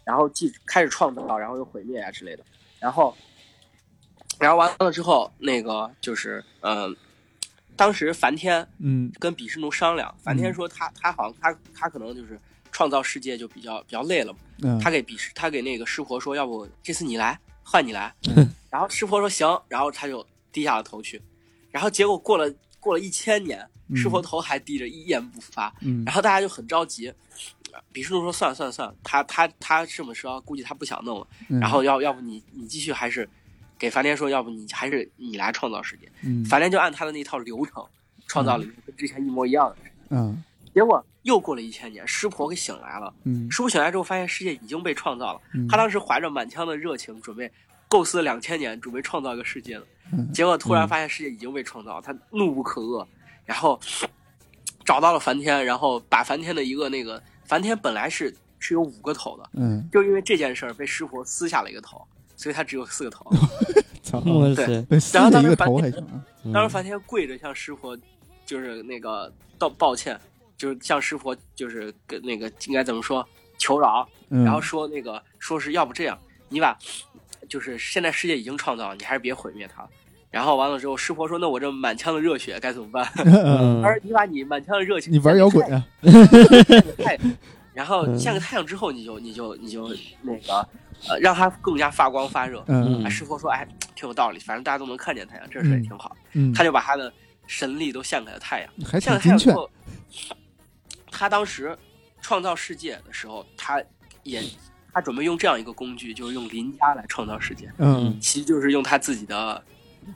[0.09, 2.43] 然后既开始创造，然后又毁灭啊之类的，
[2.81, 3.15] 然后，
[4.39, 6.97] 然后完了之后，那个就是嗯、呃
[7.77, 12.41] 当时梵天嗯跟比湿奴商量，梵天说他他好像他他可能就是
[12.73, 14.39] 创造世界就比较比较累了嘛。
[14.63, 18.13] 嗯，他给比湿，他给那个湿婆说，要不这次你来，换你来。
[18.35, 21.23] 嗯然后湿婆说行，然后他就低下了头去。
[21.71, 25.73] 然后结果过了过了一千年，嗯湿婆头还低着，一言不发。
[25.83, 27.13] 嗯然后大家就很着急。
[27.93, 31.27] 比湿奴说算了算了算了，他他他这么说，估计他不想弄了。
[31.49, 33.29] 嗯然后要要不你你继续还是
[33.79, 36.11] 给梵天说，要不你还是你来创造世界。
[36.23, 37.85] 嗯梵天就按他的那套流程
[38.27, 39.91] 创造了一个跟之前一模一样的世界。
[40.11, 40.43] 嗯
[40.75, 43.13] 结果又过了一千年，湿婆给醒来了。
[43.25, 45.41] 嗯师傅醒来之后，发现世界已经被创造了。
[45.55, 47.51] 嗯他当时怀着满腔的热情，准备
[47.89, 49.85] 构思两千年，准备创造一个世界呢。
[50.13, 53.07] 嗯结果突然发现世界已经被创造，他怒不可遏，
[53.45, 53.79] 然后
[54.85, 63.25] 找到了梵天，然后把梵天的一个那个梵天本来是是有五个头的，嗯，就因为这件事儿被师傅撕下了一个头，所以他只有四个头。
[64.03, 67.97] 操，对哇塞，被撕了一个头还行啊，嗯当时梵天跪着向师傅，
[68.47, 70.19] 就是那个道抱歉，
[70.57, 73.27] 就是向师傅就是跟那个应该怎么说
[73.59, 76.19] 求饶，嗯，然后说那个说是要不这样，
[76.49, 76.79] 你把
[77.49, 79.87] 就是现在世界已经创造了，你还是别毁灭它。
[80.39, 85.85] 然后完了之后，师婆说：“那我这满腔的热血该怎么办？” 嗯他说：“你把你满腔的热情，你玩摇滚啊？
[87.03, 87.19] 太，
[87.75, 90.69] 然后嗯像个太阳之后，你就你就你就那个
[91.09, 93.67] 呃，让它更加发光发热。”嗯哎，师傅说：“哎，
[93.97, 96.17] 挺有道理，反正大家都能看见太阳，这事也挺好。
[96.35, 97.13] 嗯，他就把他的
[97.49, 98.71] 神力都献给了太阳。
[98.87, 99.51] 还献给太阳之。
[99.53, 99.69] 后，
[101.11, 101.77] 他当时
[102.21, 103.83] 创造世界的时候，他
[104.23, 104.41] 也
[104.93, 109.61] 他准备用这样一个工具，就是用邻家来创造世界，嗯，其实就是用他自己的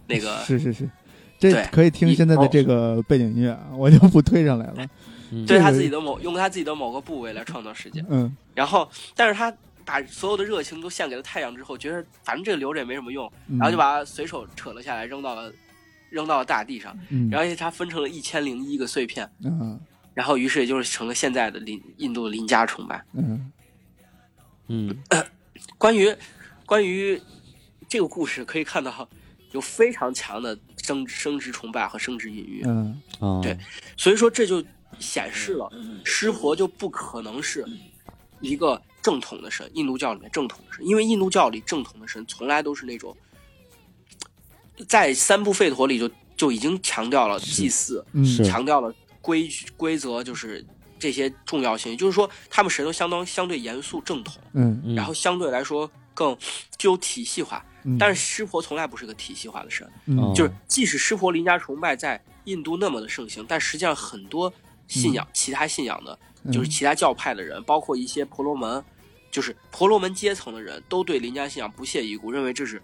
[0.06, 0.90] 那个是是是，
[1.38, 4.74] 这对可以听一现在的哦这个背景音乐啊，我就不推上来了。
[5.30, 8.04] 嗯对他自己的某用他自己的某个部位来创造世界。
[8.10, 8.86] 嗯然后，
[9.16, 9.50] 但是他
[9.82, 15.50] 把所有的热情都献给了太阳之后，觉得反正这个留着也没什么用，嗯，然后就把它随手扯了下来，扔到了
[16.10, 19.80] 扔到了大地上，嗯，然后它分成了一千零一个碎片，嗯
[20.12, 23.02] 然后于是也就是成了现在的邻印度的邻家崇拜。
[23.14, 23.50] 嗯
[24.68, 24.94] 嗯
[25.78, 26.14] 关于
[26.66, 27.18] 关于
[27.88, 29.08] 这个故事，可以看到
[29.52, 33.00] 有非常强的生生殖崇拜和生殖隐喻，嗯。
[33.20, 33.56] 啊，对
[33.96, 34.62] 所以说这就
[34.98, 35.70] 显示了
[36.04, 37.64] 湿婆就不可能是
[38.40, 43.16] 一个正统的神，印度教里面正统的神，因为印度教里正统的神从来都是那种
[44.88, 48.24] 在三部吠陀里就就已经强调了祭祀，嗯。
[48.42, 50.64] 强调了规矩规则，就是
[50.98, 54.82] 这些重要性，也就是说他们神都相当相对严肃正统，嗯。
[54.84, 54.94] 嗯。
[54.94, 56.36] 然后相对来说更
[56.78, 57.64] 具有体系化。
[57.84, 59.88] 嗯，但是湿婆从来不是个体系化的神，
[60.34, 64.52] 就是即使湿婆林家崇拜在印度那么的盛行，但实际上很多
[64.88, 66.18] 信仰、其他信仰的，
[66.52, 68.84] 就是嗯其他教派的人，包括一些婆罗门，
[69.30, 72.82] 就是婆罗门阶层的人，都对林家信仰不屑一顾，认为这是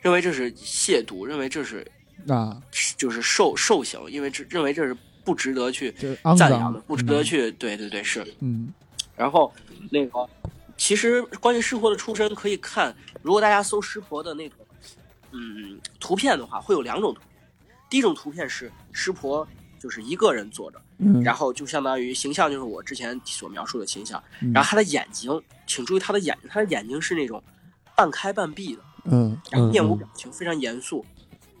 [0.00, 1.86] 认为这是亵渎，认为这是
[2.28, 2.60] 啊，
[2.96, 5.92] 就是受受刑，因为这认为这是不值得去
[6.36, 8.26] 赞扬的，不值得去，对对对是。
[8.40, 8.72] 嗯。
[9.16, 9.52] 然后
[9.90, 10.28] 那个，
[10.76, 14.56] 其实关于湿婆的出身可以看，如果大家搜湿婆的那个
[15.32, 17.28] 嗯图片的话，会有两种图片。
[17.90, 19.46] 第一种图片是湿婆
[19.78, 27.42] 就是一个人坐着，嗯，然后就相当于形象就是我之前所描述的形象，嗯然后他的眼睛，请注意他的眼睛，他的眼睛是那种
[27.94, 31.04] 半开半闭的，嗯然后面无嗯表情，非常严肃。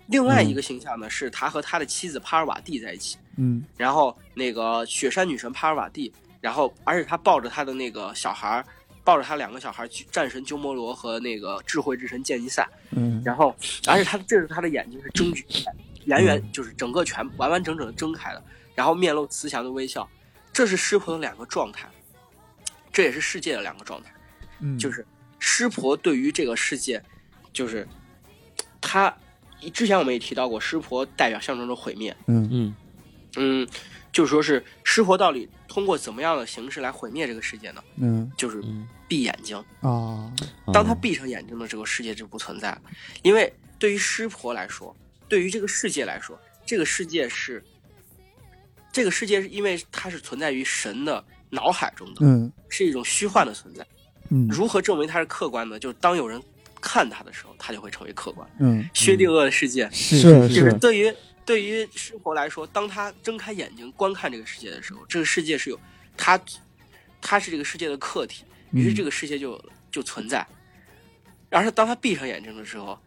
[0.06, 8.64] 另外一个形象呢，是他和他的妻子帕尔瓦蒂在一起，嗯然后那个雪山女神帕尔瓦蒂，然后而且他抱着他的那个小孩儿，
[9.04, 13.54] 抱着他两个小孩去，战神鸠摩罗和那个智慧之神剑尼赛，嗯然后
[13.86, 15.70] 而且他这是他的眼睛是睁举开，
[16.06, 18.42] 圆圆就是整个全完完整整的睁开了，
[18.74, 20.08] 然后面露慈祥的微笑，
[20.52, 21.88] 这是湿婆的两个状态，
[22.90, 24.10] 这也是世界的两个状态。
[24.60, 25.04] 嗯，就是
[25.38, 27.02] 湿婆对于这个世界，
[27.52, 27.86] 就是
[28.80, 29.14] 他
[29.72, 32.16] 之前我们也提到过，湿婆代表象征着毁灭。
[32.26, 32.74] 嗯嗯
[33.36, 33.68] 嗯，
[34.12, 37.82] 就说是湿婆到底通过怎么样的形式来毁灭这个世界呢？
[37.96, 39.56] 嗯就是嗯，闭眼睛。
[39.80, 40.32] 啊，
[40.72, 42.82] 当他闭上眼睛的这个世界就不存在了，
[43.22, 44.94] 因为对于湿婆来说，
[45.28, 47.60] 对于这个世界来说，这个世界是
[48.92, 53.84] 这个世界是因为它是存在于神的脑海中的，嗯是一种虚幻的存在。
[54.28, 55.76] 嗯如何证明它是客观的？
[55.76, 56.40] 就是当有人
[56.80, 58.48] 看它的时候，它就会成为客观。
[58.60, 61.12] 嗯，薛定谔的世界，是是就是对于
[61.44, 65.78] 对于生活来说，当他睁开眼睛观看这个世界的时候，这个世界是有
[66.16, 66.40] 他，
[67.20, 70.46] 他是这个世界的客体，于是这个个世界就就存在。
[71.50, 72.98] 然而当他闭上眼睛的时候，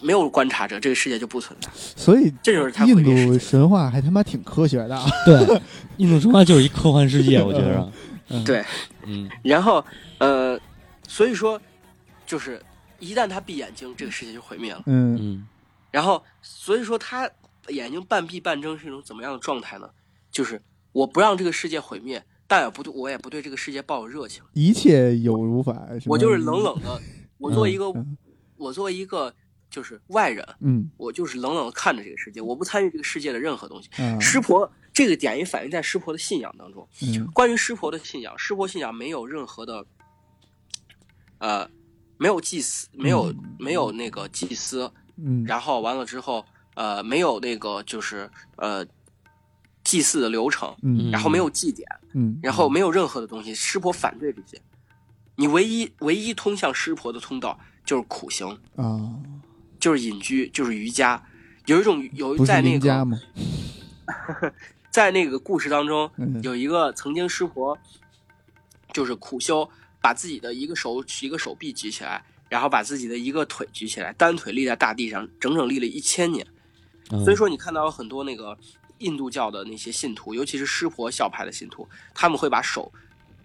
[0.00, 1.70] 没有观察者，这个世界就不存在。
[1.74, 3.02] 所以这就是他印。
[3.02, 5.62] 度神话还他妈挺科学的啊， 对，
[5.98, 7.92] 印度神话就是一科幻世界，我觉得，
[8.28, 8.64] 嗯对，
[9.04, 9.84] 嗯然后
[10.18, 10.58] 呃，
[11.06, 11.60] 所以说
[12.26, 12.60] 就是
[12.98, 14.82] 一旦他闭眼睛，这个世界就毁灭了。
[14.86, 15.46] 嗯嗯
[15.90, 17.28] 然后所以说他
[17.70, 19.90] 眼睛半闭半睁是一种怎么样的状态呢？
[20.30, 20.62] 就是
[20.92, 24.42] 我不让这个世界毁灭，但也不对，我也不对这个世界抱有热情。
[24.52, 27.00] 一切有如法，我就是冷冷的，
[27.38, 28.16] 我作为一个，嗯
[28.56, 29.32] 我作为一个
[29.70, 33.88] 就是外人，嗯我就是冷冷的看着这个世界，我不参与这个世界的任何东西。
[33.98, 36.86] 嗯湿婆这个点也反映在湿婆的信仰当中。
[37.02, 39.86] 嗯关于湿婆的信仰，湿婆信仰没有任何的，
[41.38, 41.70] 呃，
[42.16, 46.44] 没有祭司，没有、嗯没有那个祭司，嗯然后完了之后，
[46.78, 48.86] 呃，没有那个就是呃
[49.82, 54.62] 祭祀的流程，嗯然后没有祭典，嗯然后没有任何的东西，湿婆反对这些。
[55.34, 59.10] 你唯一唯一通向湿婆的通道就是苦行，啊，
[59.80, 61.20] 就是隐居，就是瑜伽。
[61.66, 63.20] 有一种有在那个邻家吗？
[64.92, 67.76] 在那个故事当中，嗯有一个曾经湿婆，
[68.92, 69.68] 就是苦修，
[70.00, 76.46] 把自己的一个手一个手臂举起来，然后把自己的一个腿举起来，单腿立在大地上，整整立了一千年。
[77.10, 78.56] 嗯，所以说，你看到有很多那个
[78.98, 82.90] 印度教的那些信徒，尤其是湿婆教派的信徒，他们会把手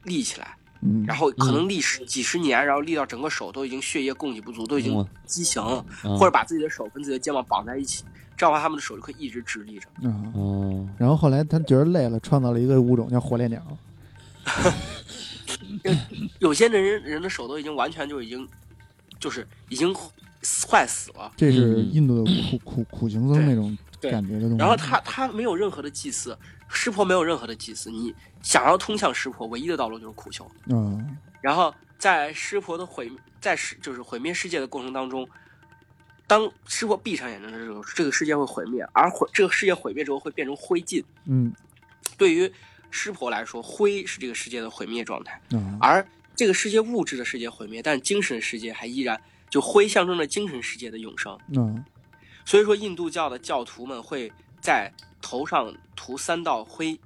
[0.03, 5.61] 立起来，嗯，然后可能立十几十年，然后立到整个手都已经血液供给不足，都已经嗯畸形
[6.01, 8.03] 或者把自己的手跟自己的肩膀绑在一起，
[8.35, 9.87] 这样的话他们的手就可以一直直立着。
[10.07, 13.61] 啊，哦，然后后来他觉得累了，创造了一个物种叫火烈鸟。
[16.39, 18.47] 有些人人的手都已经完全就已经，
[19.19, 19.93] 就是已经
[20.69, 21.31] 坏死了。
[21.35, 24.57] 这是嗯印度的苦苦苦行僧那种对感觉的东西。
[24.57, 26.37] 然后他他没有任何的祭祀，
[26.67, 30.49] 湿婆没有任何的祭祀，你想要通向湿婆，唯一的道路就是苦修。
[30.67, 35.27] 嗯然后在湿婆的毁，在世就是毁灭世界的过程当中，
[36.25, 41.03] 当湿婆闭上眼睛的时候，这个世界会毁灭，而毁这个世界毁灭之后会变成灰烬。
[41.25, 41.53] 嗯
[42.17, 42.51] 对于
[42.91, 49.19] 湿婆来说，灰是这个世界的毁灭状态，嗯而这个世界物质的世界毁灭，但精神世界还依然
[49.53, 51.37] 就灰象征着精神世界的永生。
[51.49, 51.85] 嗯
[52.43, 54.91] 所以说，印度教的教徒们会在
[55.21, 56.99] 头上涂三道灰，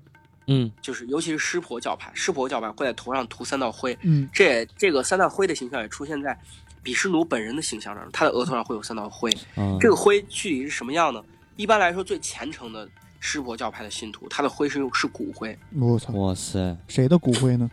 [0.48, 3.98] 嗯就是尤其是湿婆教派，湿婆教派会在头上涂三道灰。
[4.04, 6.40] 嗯这也这个三道灰的形象也出现在
[6.82, 9.30] 比湿奴本人的形象上，他的额头上会有三道灰。
[9.56, 11.22] 啊，这个灰具体是什么样呢？
[11.58, 12.88] 一般来说，最虔诚的
[13.20, 17.70] 湿婆教派的信徒，他的灰是用是骨灰，我操，哇塞，谁的骨灰呢？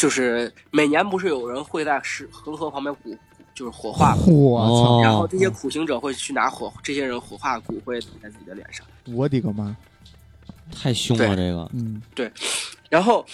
[0.00, 3.14] 就是每年不是有人会在石恒河旁边骨
[3.54, 4.22] 就是火化吗？
[4.28, 4.96] 我操！
[4.96, 8.86] 哦然后这些苦行者会去拿火这些人火化骨灰涂在自己的脸上。
[9.04, 9.76] 我的个妈！
[10.72, 12.32] 太凶了这个，嗯对
[12.88, 13.26] 然后，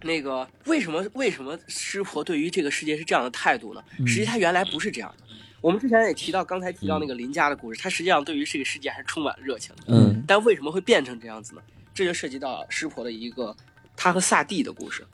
[0.00, 3.84] 那个为什么为什么湿婆对于这个世界是这样的态度呢？
[3.98, 5.24] 嗯实际他原来不是这样的。
[5.60, 9.82] 我们之前也提到，刚才提到那个林家的故事，他实际上对于这个世界还是充满热情的。
[9.88, 11.60] 嗯但为什么会变成这样子呢？
[11.92, 13.54] 这就涉及到湿婆的一个
[13.94, 15.06] 他和萨蒂的故事。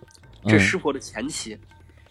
[0.48, 1.58] 这湿婆的前妻，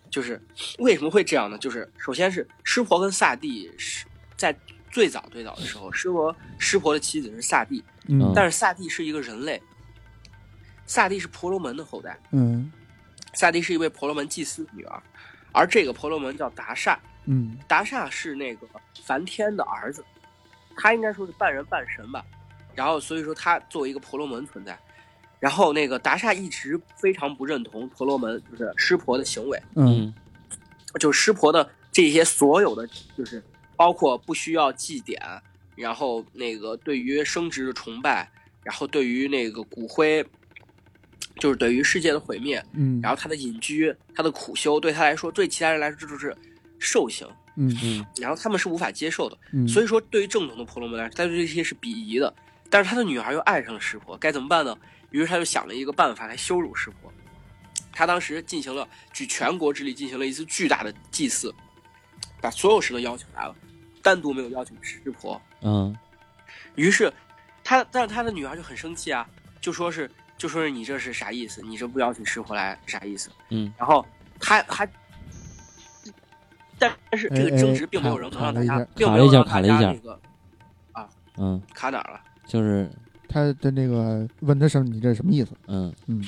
[0.10, 0.42] 就是
[0.80, 1.58] 为什么会这样呢？
[1.58, 4.56] 就是首先是湿婆跟萨蒂是在
[4.92, 9.62] 最早最早的时候，湿婆湿婆的妻子是萨蒂，嗯但是萨蒂是一个人类，
[10.86, 12.72] 萨蒂是婆罗门的后代，嗯
[13.34, 15.04] 萨蒂是一位婆罗门祭司的女儿，
[15.52, 18.68] 而这个婆罗门叫达刹，嗯达刹是那个
[19.04, 20.04] 梵天的儿子，
[20.78, 22.26] 他应该说是半人半神吧。
[22.74, 24.78] 然后所以说他作为一个婆罗门存在，
[25.40, 30.14] 然后那个达萨一直非常不认同婆罗门就是湿婆的行为，嗯嗯
[31.00, 33.44] 就是湿婆的这些所有的就是
[33.76, 35.22] 包括不需要祭典，
[35.76, 38.28] 然后那个对于生殖的崇拜，
[38.64, 40.26] 然后对于那个骨灰，
[41.40, 46.36] 就是对于世界的毁灭，嗯，然后他的隐居，他的苦修，对他来说，对其他人来说，这就是
[46.80, 47.28] 兽行，
[47.58, 49.38] 嗯嗯然后他们是无法接受的。
[49.54, 52.34] 嗯，所以说，对于正统的婆罗门来说，他对这些是鄙夷的。
[52.70, 54.78] 但是他的女儿又爱上了湿婆，该怎么办呢？
[55.18, 57.12] 于是他就想了一个办法来羞辱师婆。
[57.92, 61.52] 他当时进行了举全国之力进行了一次巨大的祭祀，
[62.40, 63.56] 把所有神都邀请来了，
[64.04, 65.42] 单独没有邀请师婆。
[65.62, 65.98] 嗯
[66.76, 67.12] 于是
[67.64, 69.28] 他，但是他的女儿就很生气啊，
[69.60, 70.08] 就说是
[70.38, 71.64] 就说是你这是啥意思？
[71.64, 73.32] 你这不邀请师婆来啥意思？
[73.50, 74.06] 嗯然后
[74.40, 74.88] 他还，
[76.78, 80.22] 但是这个争执并没有人能哎让大家并没有让大家那个
[80.92, 82.22] 啊嗯，卡哪儿了？
[82.46, 82.88] 就是
[83.28, 85.52] 他的那个问他什么，你这是什么意思？
[85.68, 85.94] 嗯。
[86.08, 86.24] 嗯，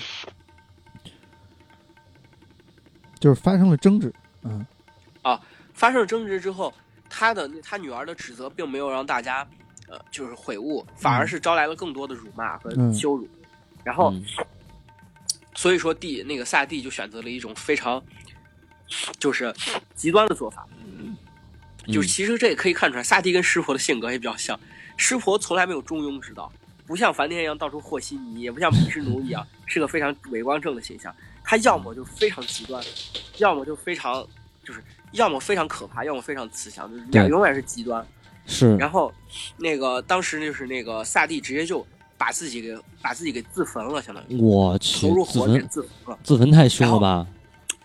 [3.20, 4.14] 就是发生了争执。
[4.44, 4.66] 嗯。
[5.22, 5.42] 啊
[5.74, 6.74] 发生了争执之后，
[7.10, 9.48] 他的他女儿的指责并没有让大家
[9.88, 12.94] 呃就是悔悟，反而是招来了更多的辱骂和嗯。
[12.94, 13.28] 羞辱。
[13.84, 14.24] 然后，嗯。
[15.56, 18.02] 所以说帝那个萨帝就选择了一种非常
[19.18, 19.54] 就是
[19.94, 21.16] 极端的做法，嗯。
[21.88, 24.60] 就是其实这也可以看出来，萨蒂跟湿婆的性格也比较像。
[24.96, 26.52] 湿婆从来没有中庸之道，
[26.90, 31.16] 不像梵天一样到处和稀泥，也不像毗湿奴一样是个非常伪光正的形象。
[31.44, 32.84] 他要么就非常极端，
[33.38, 34.26] 要么就非常
[34.64, 38.04] 就是要么非常可怕，要么非常慈祥，就是两永远是极端。
[38.48, 39.14] 是然后
[39.58, 41.86] 那个当时就是那个萨蒂直接就
[42.18, 46.20] 把自己给把自己给自焚了，相当于我去投入火点自焚自焚了。
[46.24, 47.28] 自焚太凶了吧？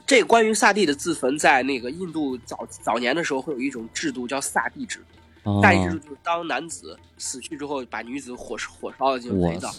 [0.06, 5.04] 这关于萨蒂的自焚，在那个印度早早年的时候，会有一种制度叫萨蒂制度。
[5.44, 9.72] 哦萨帝制度就是当男子死去之后，把女子火火烧了进行我陪葬。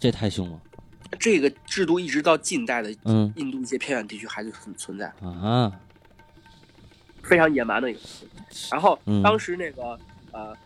[0.00, 0.60] 这太凶了，
[1.18, 5.72] 这个制度一直到近代的嗯印度一些偏远地区还是很存在，啊，
[7.22, 8.00] 非常野蛮的一个。
[8.70, 9.98] 然后嗯当时那个
[10.32, 10.56] 呃，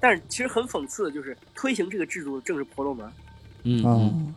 [0.00, 3.10] 但是其实很讽刺的就是推行这个制度的正是婆罗门。
[3.62, 4.34] 嗯啊嗯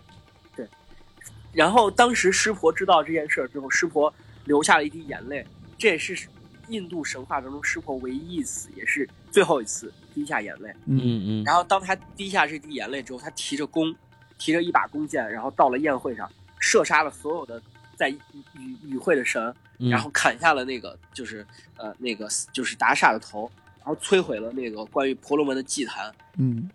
[1.54, 4.12] 然后当时湿婆知道这件事之后，湿婆
[4.46, 5.46] 流下了一滴眼泪，
[5.78, 6.28] 这也是
[6.68, 10.70] 印度神话当中湿婆唯一一次，也是最后一次滴下眼泪。
[10.86, 10.96] 嗯。
[11.04, 11.44] 嗯嗯。
[11.44, 13.94] 然后当他滴下这滴眼泪之后，他提着弓，
[14.38, 17.62] 提着一把弓箭，然后到了宴会上，射杀了所有的
[17.98, 18.20] 在与
[18.54, 21.46] 与与会的神，嗯，然后砍下了那个就是
[21.78, 26.70] 呃那个就是达刹的头，然后摧毁了那个关于婆罗门的祭坛，嗯。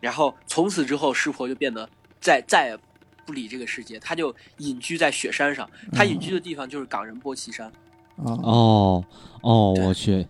[0.00, 1.88] 然后从此之后，湿婆就变得
[2.20, 2.78] 再再也
[3.24, 5.70] 不理这个世界，他就隐居在雪山上。
[5.92, 7.68] 他隐居的地方就是冈仁波齐山。
[8.16, 9.04] 啊哦
[9.42, 10.26] 哦，我去，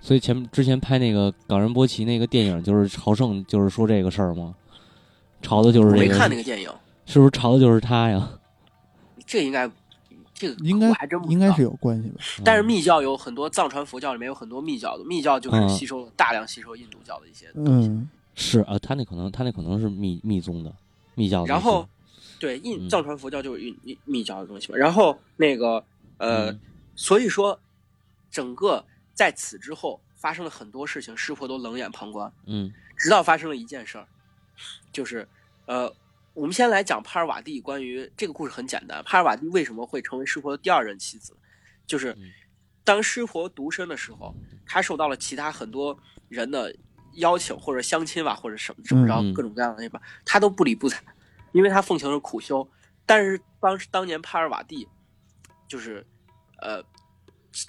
[0.00, 4.54] 所以前之前拍那个冈仁波齐那个电影，就是朝圣，就是说这个事儿吗？
[5.42, 6.70] 朝的就是这个，我没看那个电影，
[7.06, 8.30] 是不是朝的就是他呀？
[9.26, 9.70] 这应该
[10.32, 12.16] 这个应该还真不知道应该是有关系吧？
[12.44, 17.88] 但是密教有很多藏传佛教里面有很多密教的，密教就是嗯吸收了大量吸收印度教的一些东西。
[17.88, 20.72] 嗯是啊，他那可能他那可能是密密宗的
[21.16, 21.86] 密教的，然后
[22.38, 24.78] 对印嗯藏传佛教就是印密密教的东西嘛。
[24.78, 25.84] 然后那个
[26.18, 26.60] 呃，嗯
[26.94, 27.58] 所以说
[28.30, 28.84] 整个
[29.18, 34.06] 在此之后发生了很多事情，师婆都冷眼旁观，嗯直到发生了一件事儿，
[34.92, 35.28] 就是
[35.66, 35.92] 呃。
[36.34, 37.60] 我们先来讲帕尔瓦蒂。
[37.60, 41.36] 关于这个故事很简单，帕尔瓦蒂为什么会成为师婆的第二任妻子？
[41.84, 42.30] 就是嗯
[42.84, 44.32] 当师婆独身的时候，
[44.64, 45.98] 她受到了其他很多
[46.28, 46.72] 人的
[47.14, 51.02] 邀请或者相亲吧，或者什么怎么着各种各样的那吧，她都不理不睬，
[51.50, 52.70] 因为她奉行是苦修。
[53.04, 54.86] 但是当当年帕尔瓦蒂，
[55.66, 56.06] 就是
[56.60, 56.80] 呃，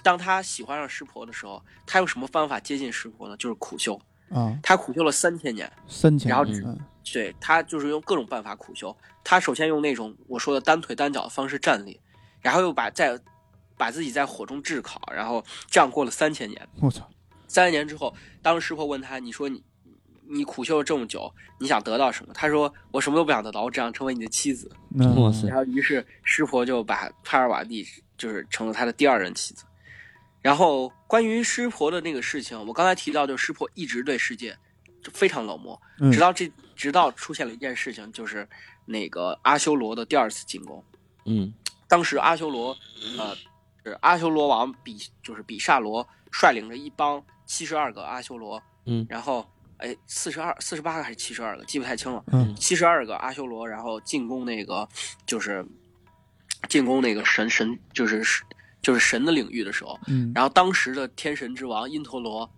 [0.02, 3.36] 当他喜欢上师婆的时候，他用什么方法接近师婆呢？
[3.36, 4.00] 就是苦修。
[4.30, 6.78] 啊，他苦修了三千年，三千，然后嗯
[7.12, 8.96] 对他就是用各种办法苦修。
[9.24, 11.98] 他首先用那种我说的单腿单脚的方式站立，
[12.40, 13.18] 然后又把在
[13.76, 16.68] 把自己在火中炙烤，然后这样过了三千年。
[16.80, 17.10] 我操，
[17.48, 19.60] 三千年之后，当师婆问他：“你说你
[20.28, 24.70] 你苦修了这么久，你想得到什么？”他说：“我什么都不想得到，我只想成为你的妻子。
[24.96, 27.84] 嗯哇塞然后于是师婆就把帕尔瓦蒂
[28.16, 29.64] 就是成了他的第二任妻子。
[30.42, 34.56] 然后关于湿婆的那个事情，我刚才提到，就是师婆一直对世界
[35.02, 38.48] 就非常冷漠，嗯直到这直到出现了一件事情，就是
[38.86, 40.82] 那个阿修罗的第二次进攻。
[41.26, 41.52] 嗯
[41.88, 42.76] 当时阿修罗，
[43.18, 43.36] 呃，
[43.84, 49.46] 是阿修罗王比就是比萨罗率领着一帮七十二个阿修罗，嗯然后
[49.78, 52.24] 哎四十二四十八个还是七十二个，记不太清了。
[52.32, 54.88] 嗯七十二个阿修罗，然后进攻那个
[55.26, 55.66] 就是
[56.68, 58.22] 进攻那个神神就是
[58.82, 60.32] 就是神的领域的时候，嗯。
[60.34, 62.50] 然后当时的天神之王因陀罗，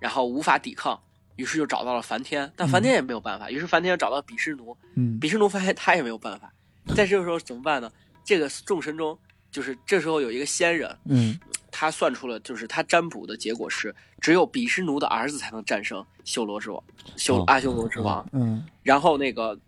[0.00, 1.00] 然后无法抵抗，
[1.36, 5.18] 于是就找到了梵天，但梵天也没有办法，于是梵天找到比湿奴，嗯。
[5.18, 6.52] 比湿奴发现他也没有办法，
[6.94, 7.90] 在这个时候怎么办呢？
[8.24, 9.18] 这个众神中，
[9.50, 11.38] 就是这时候有一个仙人，嗯
[11.74, 16.84] 他算出了，就是他占卜的结果是，只有比湿奴的儿子才能战胜修罗之王，
[17.16, 18.24] 修哦阿修罗之王。
[18.32, 19.58] 嗯然后那个，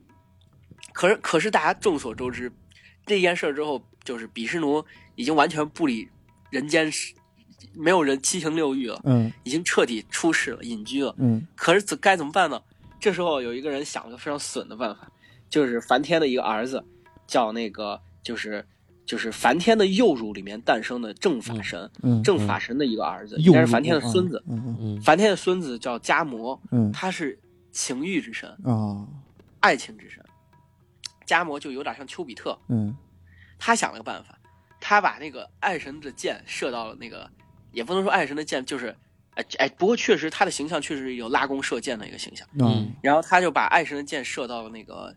[0.93, 2.53] 可是可是大家众所周知，
[3.07, 4.85] 这件事儿之后，就是比湿奴
[5.17, 6.09] 已经完全不理
[6.51, 7.15] 人间事，
[7.73, 11.15] 没有人七情六欲了，嗯已经彻底出世了，隐居了。
[11.19, 12.61] 嗯可是怎该怎么办呢？
[13.01, 15.11] 这时候有一个人想了个非常损的办法，
[15.51, 16.83] 就是梵天的一个儿子，
[17.27, 18.67] 叫那个就是
[19.05, 24.43] 就是梵天的幼乳里面诞生的正法神，嗯，正法神的一个儿子，应该是梵天的孙子。
[24.49, 27.39] 嗯嗯梵天的孙子叫迦摩，嗯他是
[27.71, 29.09] 情欲之神，嗯啊
[29.61, 30.25] 爱情之神。
[31.27, 32.95] 迦摩就有点像丘比特，嗯
[33.59, 34.39] 他想了个办法，
[34.87, 37.27] 他把那个爱神的箭射到了那个，
[37.73, 38.95] 也不能说爱神的箭，就是，
[39.35, 42.47] 哎哎，不过确实他的形象确实有拉弓射箭的一个形象。
[42.61, 45.17] 嗯然后他就把爱神的箭射到了那个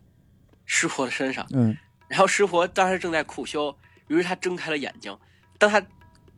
[0.64, 1.76] 师婆的身上，嗯
[2.08, 3.76] 然后师婆当时正在苦修，
[4.06, 5.14] 于是他睁开了眼睛。
[5.58, 5.84] 当他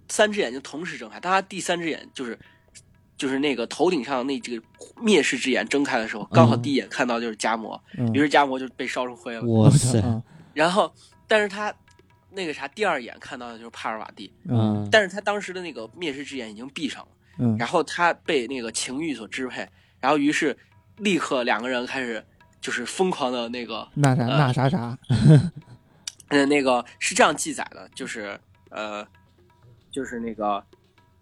[0.09, 2.37] 三只眼睛同时睁开，当他第三只眼就是
[3.17, 4.67] 就是那个头顶上那这个
[5.01, 9.43] 灭世之眼睁开的时候，刚好第一眼看到就是迦摩，嗯，于是迦摩就被烧成灰了。
[9.43, 10.21] 哇塞，啊
[10.53, 10.93] 然后，
[11.29, 11.73] 但是他
[12.33, 14.89] 那个啥，第二眼看到的就是帕尔瓦蒂，嗯。
[14.91, 17.09] 但是他当时的那个灭世之眼已经闭上了，
[17.39, 17.57] 嗯。
[17.59, 19.69] 然后他被那个情欲所支配，
[20.01, 20.57] 然后于是
[20.99, 22.25] 立刻两个人开始
[22.61, 24.99] 就是疯狂的那个那啥呃那啥啥，
[26.29, 28.39] 呃，那个是这样记载的，就是
[28.71, 29.07] 呃，
[29.91, 30.65] 就是那个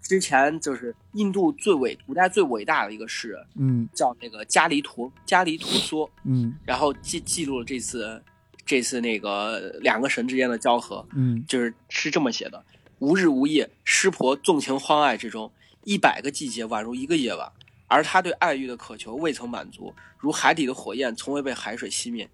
[0.03, 3.89] 之前就是印度最伟古代最伟大的一个诗人嗯。
[3.95, 6.55] 叫那个加离陀加离陀梭，嗯。
[6.65, 8.23] 然后记记录了这次
[8.69, 12.63] 这次那个两个神之间的交合，嗯就是是这么写的：
[12.99, 15.51] 无日无夜，湿婆纵情欢爱之中，
[15.85, 17.51] 一百个季节宛如一个夜晚，
[17.87, 22.29] 而他对爱欲的渴求未曾满足，如海底的火焰从未被海水熄灭，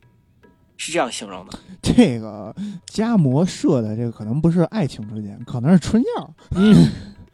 [0.76, 1.56] 是这样形容的。
[1.80, 2.52] 这个
[2.88, 6.34] 迦摩射的这个可能不是爱情之间，可能是春药。
[6.56, 6.74] 嗯，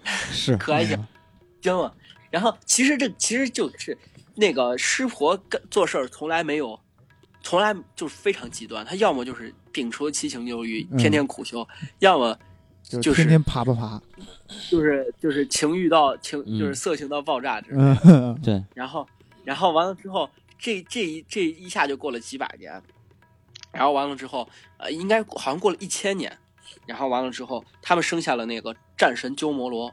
[0.04, 1.02] 是可爱型，
[1.62, 1.94] 真了。
[2.30, 3.96] 然后其实这其实就是
[4.34, 6.78] 那个湿婆跟做事儿从来没有，
[7.42, 8.84] 从来就是非常极端。
[8.84, 11.66] 他要么就是摒除了七情六欲，嗯天天苦修；
[11.98, 12.38] 要么
[12.82, 14.00] 就就是天天啪啪啪。
[14.68, 17.62] 就是就是情欲到情，嗯就是色情到爆炸。
[17.70, 19.06] 嗯 对，然后
[19.44, 22.82] 然后完了之后，这这一这一下就过了几百年，
[23.72, 24.48] 然后完了之后，
[24.78, 26.36] 呃，应该好像过了一千年，
[26.86, 29.92] 然后完了之后，他们生下了那个战神鸠摩罗。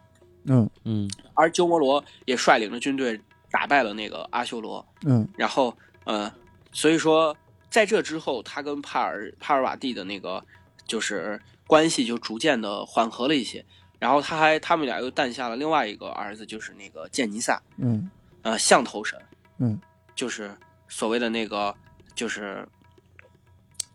[0.49, 3.19] 嗯嗯而鸠摩罗也率领着军队
[3.51, 5.75] 打败了那个阿修罗，嗯然后
[6.05, 6.31] 呃，
[6.77, 7.35] 所以说
[7.71, 10.45] 在这之后，他跟帕尔帕尔瓦蒂的那个
[10.85, 13.65] 就是关系就逐渐的缓和了一些，
[13.97, 18.07] 然后他还他们俩又诞下了另外一个儿子，就是那个剑尼萨，嗯。
[18.43, 19.19] 呃，象头神，
[19.57, 19.77] 嗯，
[20.15, 20.55] 就是
[20.87, 21.75] 所谓的那个
[22.15, 22.65] 就是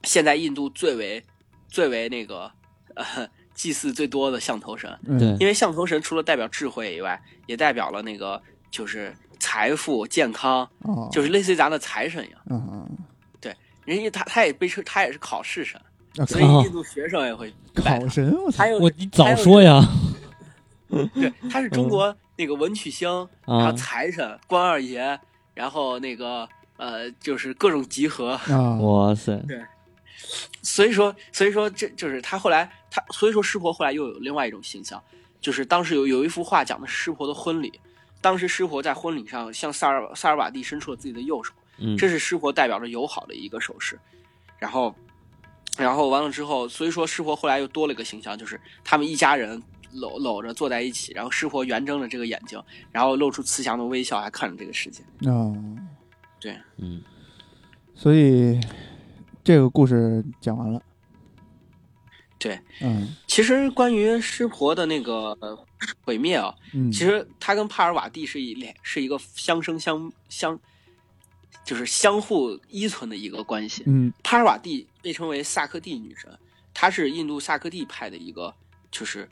[0.03, 1.25] 现在印度最为
[1.69, 2.53] 最为那个
[2.95, 5.29] 呃祭祀最多的象头神，嗯对。
[5.39, 12.40] 因为象头神除了代表智慧以外，也代表了那个就是财富、健康，哦，就是类似于咱的财神一样。
[12.48, 12.98] 嗯嗯
[13.40, 13.52] 对
[13.85, 15.81] 人家他他也被称他也是考试神，
[16.16, 17.52] 嗯，所以哦印度学生也会。
[17.74, 19.82] 考神，我操还，有我你早说呀！
[21.12, 23.09] 对，他是中国那个文曲星，
[23.44, 25.19] 然后啊，财神、关二爷，
[25.55, 28.39] 然后那个呃，就是各种集合。
[28.48, 29.60] 啊，哇塞，对
[30.62, 35.02] 所以说，所以说这就是他后来他，所以说湿婆后来又有另外一种形象，
[35.40, 37.73] 就是当时有有一幅画讲的是湿婆的婚礼，
[38.23, 43.99] 当时湿婆在婚礼上向萨尔萨尔瓦蒂伸出了自己的右手，嗯，这是湿婆代表着友好的一个手势，
[44.59, 44.94] 然后，
[45.77, 49.61] 然后完了之后，所以说湿婆后来又多了一个形象，就是他们一家人
[49.93, 52.62] 搂搂着坐在一起，然后湿婆圆睁着这个眼睛，
[52.93, 55.03] 然后露出慈祥的微笑，还看着这个世界。
[55.28, 55.53] 啊，
[56.40, 57.03] 对，嗯。
[57.94, 58.61] 所以
[59.44, 60.81] 这个故事讲完了。
[62.43, 63.14] 对，嗯。
[63.28, 65.56] 其实关于湿婆的那个呃
[66.05, 70.59] 毁灭啊，嗯，其实他跟帕尔瓦蒂是一连是一个相生相相，
[71.64, 73.85] 就是相互依存的一个关系。
[73.86, 74.12] 嗯。
[74.24, 76.36] 帕尔瓦蒂被称为萨克蒂女神，
[76.74, 78.52] 她是印度萨克蒂派的一个，
[78.90, 79.28] 就是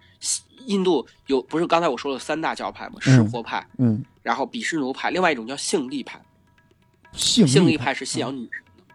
[0.66, 3.00] 印度有不是刚才我说了三大教派嘛？
[3.00, 6.20] 湿婆派，嗯，然后比湿奴派，另外一种叫性力派。
[7.12, 8.94] 性性力力派是信仰女神的，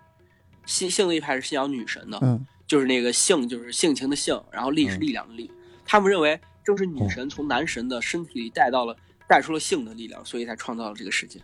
[0.65, 5.51] 性性力派是信仰女神的，嗯就是那个性就是性情的性，然后力是力量的力。
[5.85, 8.97] 他们认为正是女神从男神的身体里带到了
[9.27, 11.39] 带出了性的力量，所以才创造了这个世界。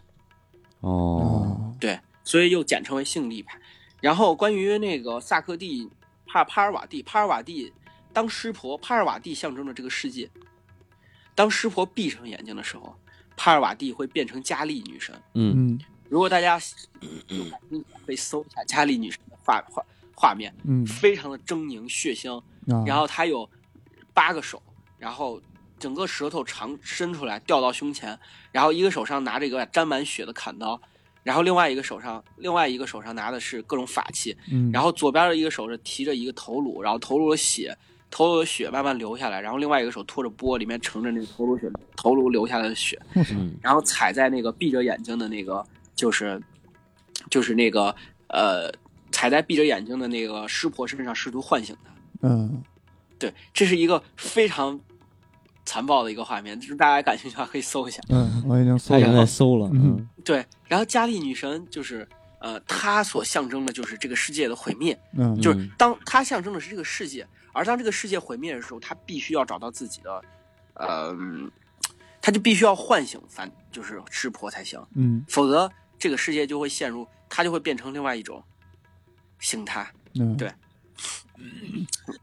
[0.80, 3.60] 哦，哦对，所以又简称为性力派。
[4.00, 5.88] 然后关于那个萨克蒂
[6.26, 7.72] 帕帕尔瓦蒂，帕尔瓦蒂
[8.12, 10.30] 当湿婆，帕尔瓦蒂象征着这个世界。
[11.36, 12.96] 当湿婆闭上眼睛的时候，
[13.38, 15.16] 帕尔瓦蒂会变成佳丽女神。
[15.36, 15.80] 嗯嗯
[16.10, 16.60] 如果大家
[17.30, 19.86] 有感兴趣，可以搜一下佳丽女神的画画
[20.22, 22.38] 画面，嗯非常的狰狞血腥。
[22.68, 23.50] 啊，然后他有
[24.14, 24.62] 八个手，
[25.00, 25.42] 然后
[25.80, 28.18] 整个舌头长伸出来吊到胸前，
[28.52, 30.80] 然后一个手上拿着一个沾满血的砍刀，
[31.24, 37.76] 然后另外一个手上另外一个手上拿的是各种法器，嗯，然后左边的一个手是提着一个头颅，然后头颅的血。
[38.14, 45.66] 头颅的血慢慢流下来，然后另外一个手托着钵，里面盛着那个头颅血，头颅流下来的血，嗯然后踩在那个闭着眼睛的那个，
[45.96, 46.38] 就是
[47.30, 47.96] 就是那个
[48.28, 48.70] 呃，
[49.22, 51.92] 踩在闭着眼睛的那个湿婆身上，试图唤醒他。
[52.28, 52.64] 嗯
[53.20, 54.80] 对，这是一个非常
[55.64, 58.02] 残暴的一个画面，就是大家感兴趣的话可以搜一下。
[58.10, 59.26] 嗯，我已经搜他已经在了。
[59.28, 62.08] 搜了，嗯嗯对，然后佳丽女神就是
[62.40, 70.20] 呃，她所象征的就是这个世界的毁灭，嗯就是当她象征的是这个世界，而当这个世界毁灭的时候，她必须要找到自己的，
[70.74, 71.16] 呃，
[72.20, 74.84] 她就必须要唤醒反就是湿婆才行。
[74.96, 78.44] 嗯否则这个世界就会陷入，它就会变成另外一种
[79.42, 79.86] 形态。
[80.14, 80.50] 嗯，对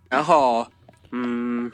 [0.08, 0.66] 然后，
[1.10, 1.70] 嗯，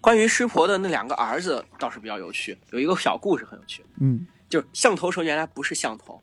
[0.00, 6.22] 关于湿婆的那两个儿子倒是比较有趣，有一个小故事很有趣，嗯，就是象头神原来不是象头，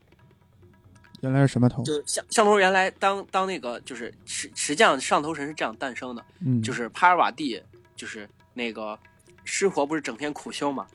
[1.22, 1.84] 原来是什么头？
[1.84, 7.62] 就是象象头原来当当那个就是实实际上上头神是这样诞生的，嗯，就是帕尔瓦蒂，
[7.96, 8.98] 就是那个
[9.44, 10.86] 湿婆不是整天苦修嘛，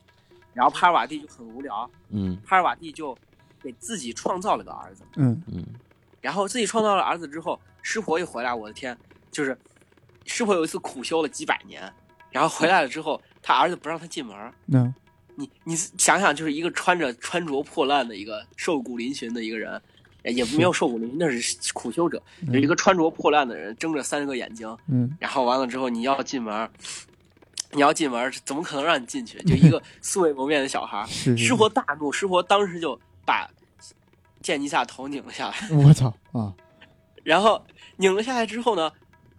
[0.53, 3.15] 然后帕尔瓦蒂就很无聊，嗯帕尔瓦蒂就
[3.61, 5.03] 给自己创造了个儿子。
[5.17, 5.65] 嗯嗯
[6.21, 8.97] 然后自己创造了儿子之后，湿婆一回来，我的天，
[9.31, 9.57] 就是
[10.25, 11.91] 湿婆有一次苦修了几百年，
[12.29, 14.53] 然后回来了之后，他儿子不让他进门儿。
[14.67, 14.93] 那
[15.35, 19.81] 你你想想，就是一个穿着穿着破烂的一个瘦骨嶙峋的一个人，
[20.23, 22.21] 呃也没有瘦骨嶙峋，那是苦修者，
[22.51, 26.69] 有一个穿着破烂的人，睁着三个眼睛，嗯然后完了之后你要进门，
[27.71, 29.41] 你要进门，怎么可能让你进去？
[29.43, 33.49] 就一个 素未谋面的小孩儿，是是湿婆大怒，湿婆当时就把
[34.41, 35.55] 剑尼萨头拧了下来。
[35.75, 36.53] 我操啊
[37.23, 37.63] 然后
[37.97, 38.91] 拧了下来之后呢，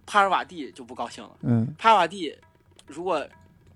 [0.06, 1.30] 帕尔瓦蒂就不高兴了。
[1.42, 2.32] 嗯帕尔瓦蒂，
[2.86, 3.26] 如果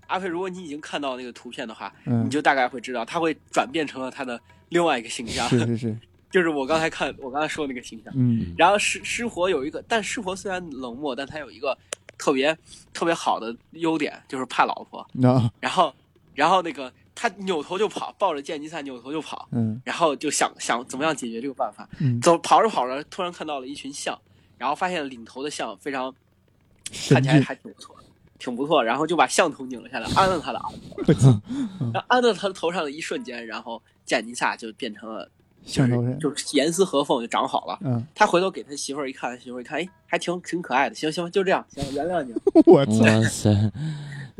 [0.07, 4.39] 阿飞，如果你已经看到那个图片的话，嗯，你就大概会知道，他会转变成了他的
[4.69, 5.97] 另外一个形象，是是是
[6.31, 8.13] 就是我刚才看我刚才说的那个形象。
[8.15, 11.77] 嗯然后湿湿婆有一个，但湿婆虽然冷漠，但他有一个
[12.17, 12.57] 特别
[12.93, 15.05] 特别好的优点，就是怕老婆。
[15.11, 15.93] 那然后，
[16.33, 21.89] 然后那个他扭头就跑，抱着剑尼萨扭头就跑，嗯然后就想想怎么样解决这个办法。
[21.99, 24.15] 嗯，走跑着跑着，突然看到了一群象，
[24.59, 26.13] 然后发现领头的象非常
[27.09, 27.95] 看起来还挺不错，
[28.37, 30.71] 挺不错，然后就把象头拧了下来，安了他的耳
[31.15, 31.41] 朵，
[31.91, 35.27] 然后安到他的头上的一瞬间，然后剑尼萨就变成了
[35.65, 37.79] 就象头人是就是严丝合缝就长好了。
[37.81, 42.33] 嗯，他回头给他媳妇儿一看，他媳妇儿一看，哎，还挺挺可爱的，行行，就这样，行，原谅你。
[42.67, 42.93] 我操，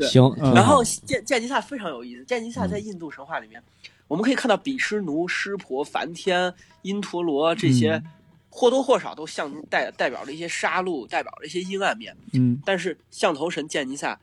[0.06, 3.62] 行，嗯然后剑剑尼萨非常有意思，剑尼萨在印度神话里面，
[4.06, 6.52] 我们可以看到比湿奴、湿婆、梵天、
[6.82, 8.04] 因陀罗这些嗯。
[8.50, 12.16] 或多或少都象征代代表着一些杀戮，代表着一些阴暗面。
[12.32, 12.60] 嗯。
[12.64, 14.18] 但是象头神剑尼萨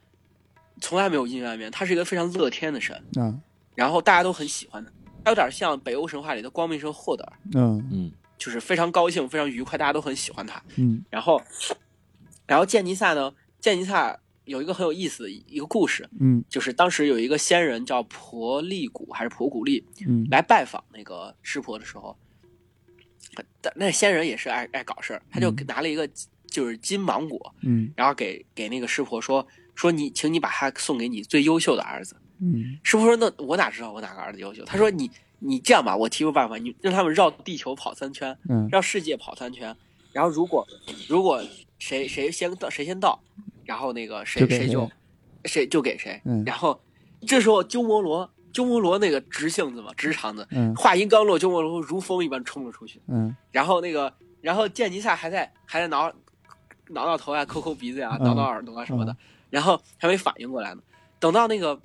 [0.82, 3.34] 从来没有阴暗面，他是一个非常乐天的神，啊，
[3.76, 4.92] 然后大家都很喜欢他，
[5.24, 7.88] 他有点像北欧神话里的光明神霍德尔，嗯。
[7.92, 8.12] 嗯。
[8.38, 10.62] 就是非常高兴、非常愉快，大家都很喜欢他。
[10.76, 11.02] 嗯。
[11.10, 11.42] 然后，
[12.46, 13.32] 然后剑尼萨呢，
[13.62, 16.44] 剑尼撒有一个很有意思的一个故事，嗯。
[16.50, 20.26] 就是当时有一个仙人叫婆利古还是婆古利嗯。
[20.32, 22.16] 来拜访那个湿婆的时候，
[23.62, 25.66] 但那仙人也是爱爱搞事儿，他就嗯。
[25.68, 26.08] 拿了一个
[26.48, 27.92] 就是金芒果，嗯。
[27.96, 32.16] 然后给给那个湿婆说说你，请你把它送给你最优秀的儿子。
[32.40, 32.78] 嗯。
[32.84, 35.10] 师傅说：“那我哪知道我哪个儿子优秀？”他说：“你
[35.40, 38.68] 你这样吧，我提出办法，你让他们绕地球跑三圈，嗯。
[38.72, 39.76] 绕世界跑三圈，
[40.12, 40.66] 然后如果
[41.10, 41.44] 如果
[41.80, 43.22] 谁谁先到谁先到，
[43.66, 44.92] 然后那个谁就谁谁就
[45.46, 46.22] 谁就给谁。
[46.26, 46.80] 嗯然后
[47.28, 53.02] 这时候鸠摩罗鸠摩罗那个直性子嘛，直肠子，嗯话音刚落，鸠摩罗如风一般冲了出去。
[53.08, 56.12] 嗯然后那个然后剑尼萨还在还在挠
[56.90, 59.16] 挠挠头啊、抠抠鼻子呀、嗯挠挠耳朵啊什么的，
[59.50, 60.82] 然后还没反应过来呢。
[61.20, 61.80] 等到那个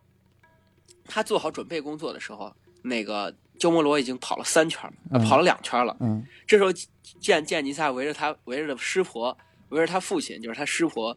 [1.07, 5.97] 他做好准备工作的时候，那个鸠摩罗已经跑了三圈了，呃嗯跑了两圈了。
[6.01, 6.71] 嗯这时候
[7.19, 9.37] 见见尼萨围着他围着的师婆，
[9.71, 11.17] 围着他父亲，就是他师婆，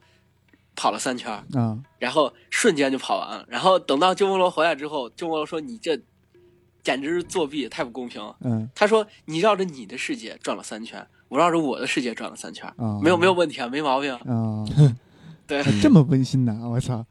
[0.76, 3.46] 跑了三圈，啊然后瞬间就跑完了。
[3.48, 6.00] 然后等到鸠摩罗回来之后，鸠摩罗说：“你这
[6.84, 14.14] 简直是作弊，太不公平了。”嗯他说：“你绕着你的世界转了三圈，我绕着我的世界转了三圈，啊，没有没有问题啊，没毛病。
[14.14, 14.66] 啊，
[15.46, 17.06] 对还这么温馨呢，我操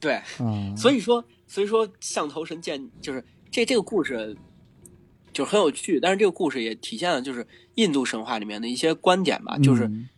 [0.00, 0.74] 对，啊！
[0.76, 4.36] 所以说所以说象头神见就是这这个故事
[5.32, 10.08] 就是很有趣，但是这个故事也体现了就是印度神话里面的一些观点吧，就是嗯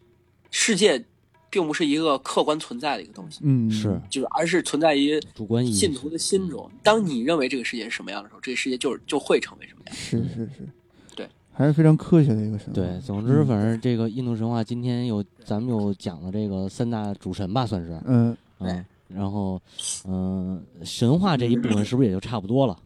[0.51, 1.05] 世界
[1.52, 6.68] 并不是一个客观存在的一个东西，嗯是就是而是存在于主观意义信徒的心中。
[6.82, 9.94] 当你认为这个世界是什么样的时候，这个世界就是就会成为什么样。
[9.94, 10.66] 是是是，
[11.14, 12.72] 对，还是非常科学的一个神话。
[12.72, 19.60] 对，总之嗯反正这个印度神话今天有咱们有讲了这个三大主神吧，算是嗯嗯，然后
[20.08, 22.78] 嗯、神话这一部分是不是也就差不多了？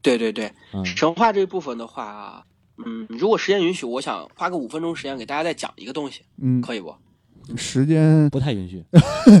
[0.00, 2.46] 对 对对，嗯神话这一部分的话，
[2.78, 6.94] 嗯，如果时间允许，我想花个五分钟时间给大家再讲一个东西，嗯，可以不？
[7.54, 8.82] 时间不太允许，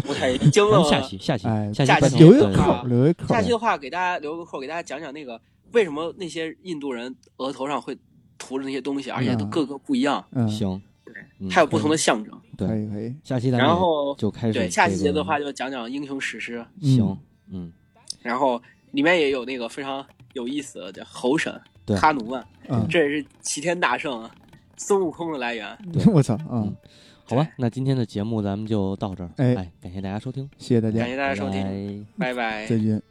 [0.04, 3.28] 不太已经了咱们下期下期哎下下期留一口，留一个口。
[3.28, 5.40] 下期的话，给大家留个扣，给大家讲讲那个
[5.72, 7.96] 为什么那些印度人额头上会
[8.38, 9.50] 涂着那些东西，而且都嗯。
[9.50, 12.32] 各个不一样，嗯，行，对还有不同的象征。
[12.56, 12.68] 对。
[12.68, 17.18] 可以可以，下期然后就开始对下期节的话，就讲讲英雄史诗，行，
[17.50, 17.72] 嗯，
[18.22, 18.60] 然后
[18.92, 20.04] 里面也有那个非常
[20.34, 21.52] 有意思的叫猴神
[22.00, 24.30] 哈努曼，嗯，这也是齐天大圣啊
[24.76, 25.76] 孙悟空的来源。
[25.92, 26.04] 对。
[26.12, 26.62] 我操，嗯。
[26.64, 26.76] 嗯，
[27.28, 29.54] 好吧，那今天的节目咱们就到这儿，哎。
[29.54, 30.98] 哎，感谢大家收听，谢谢大家。
[31.00, 32.34] 感，谢大家收听，拜拜。
[32.34, 32.66] 拜拜。
[32.66, 33.02] 再见。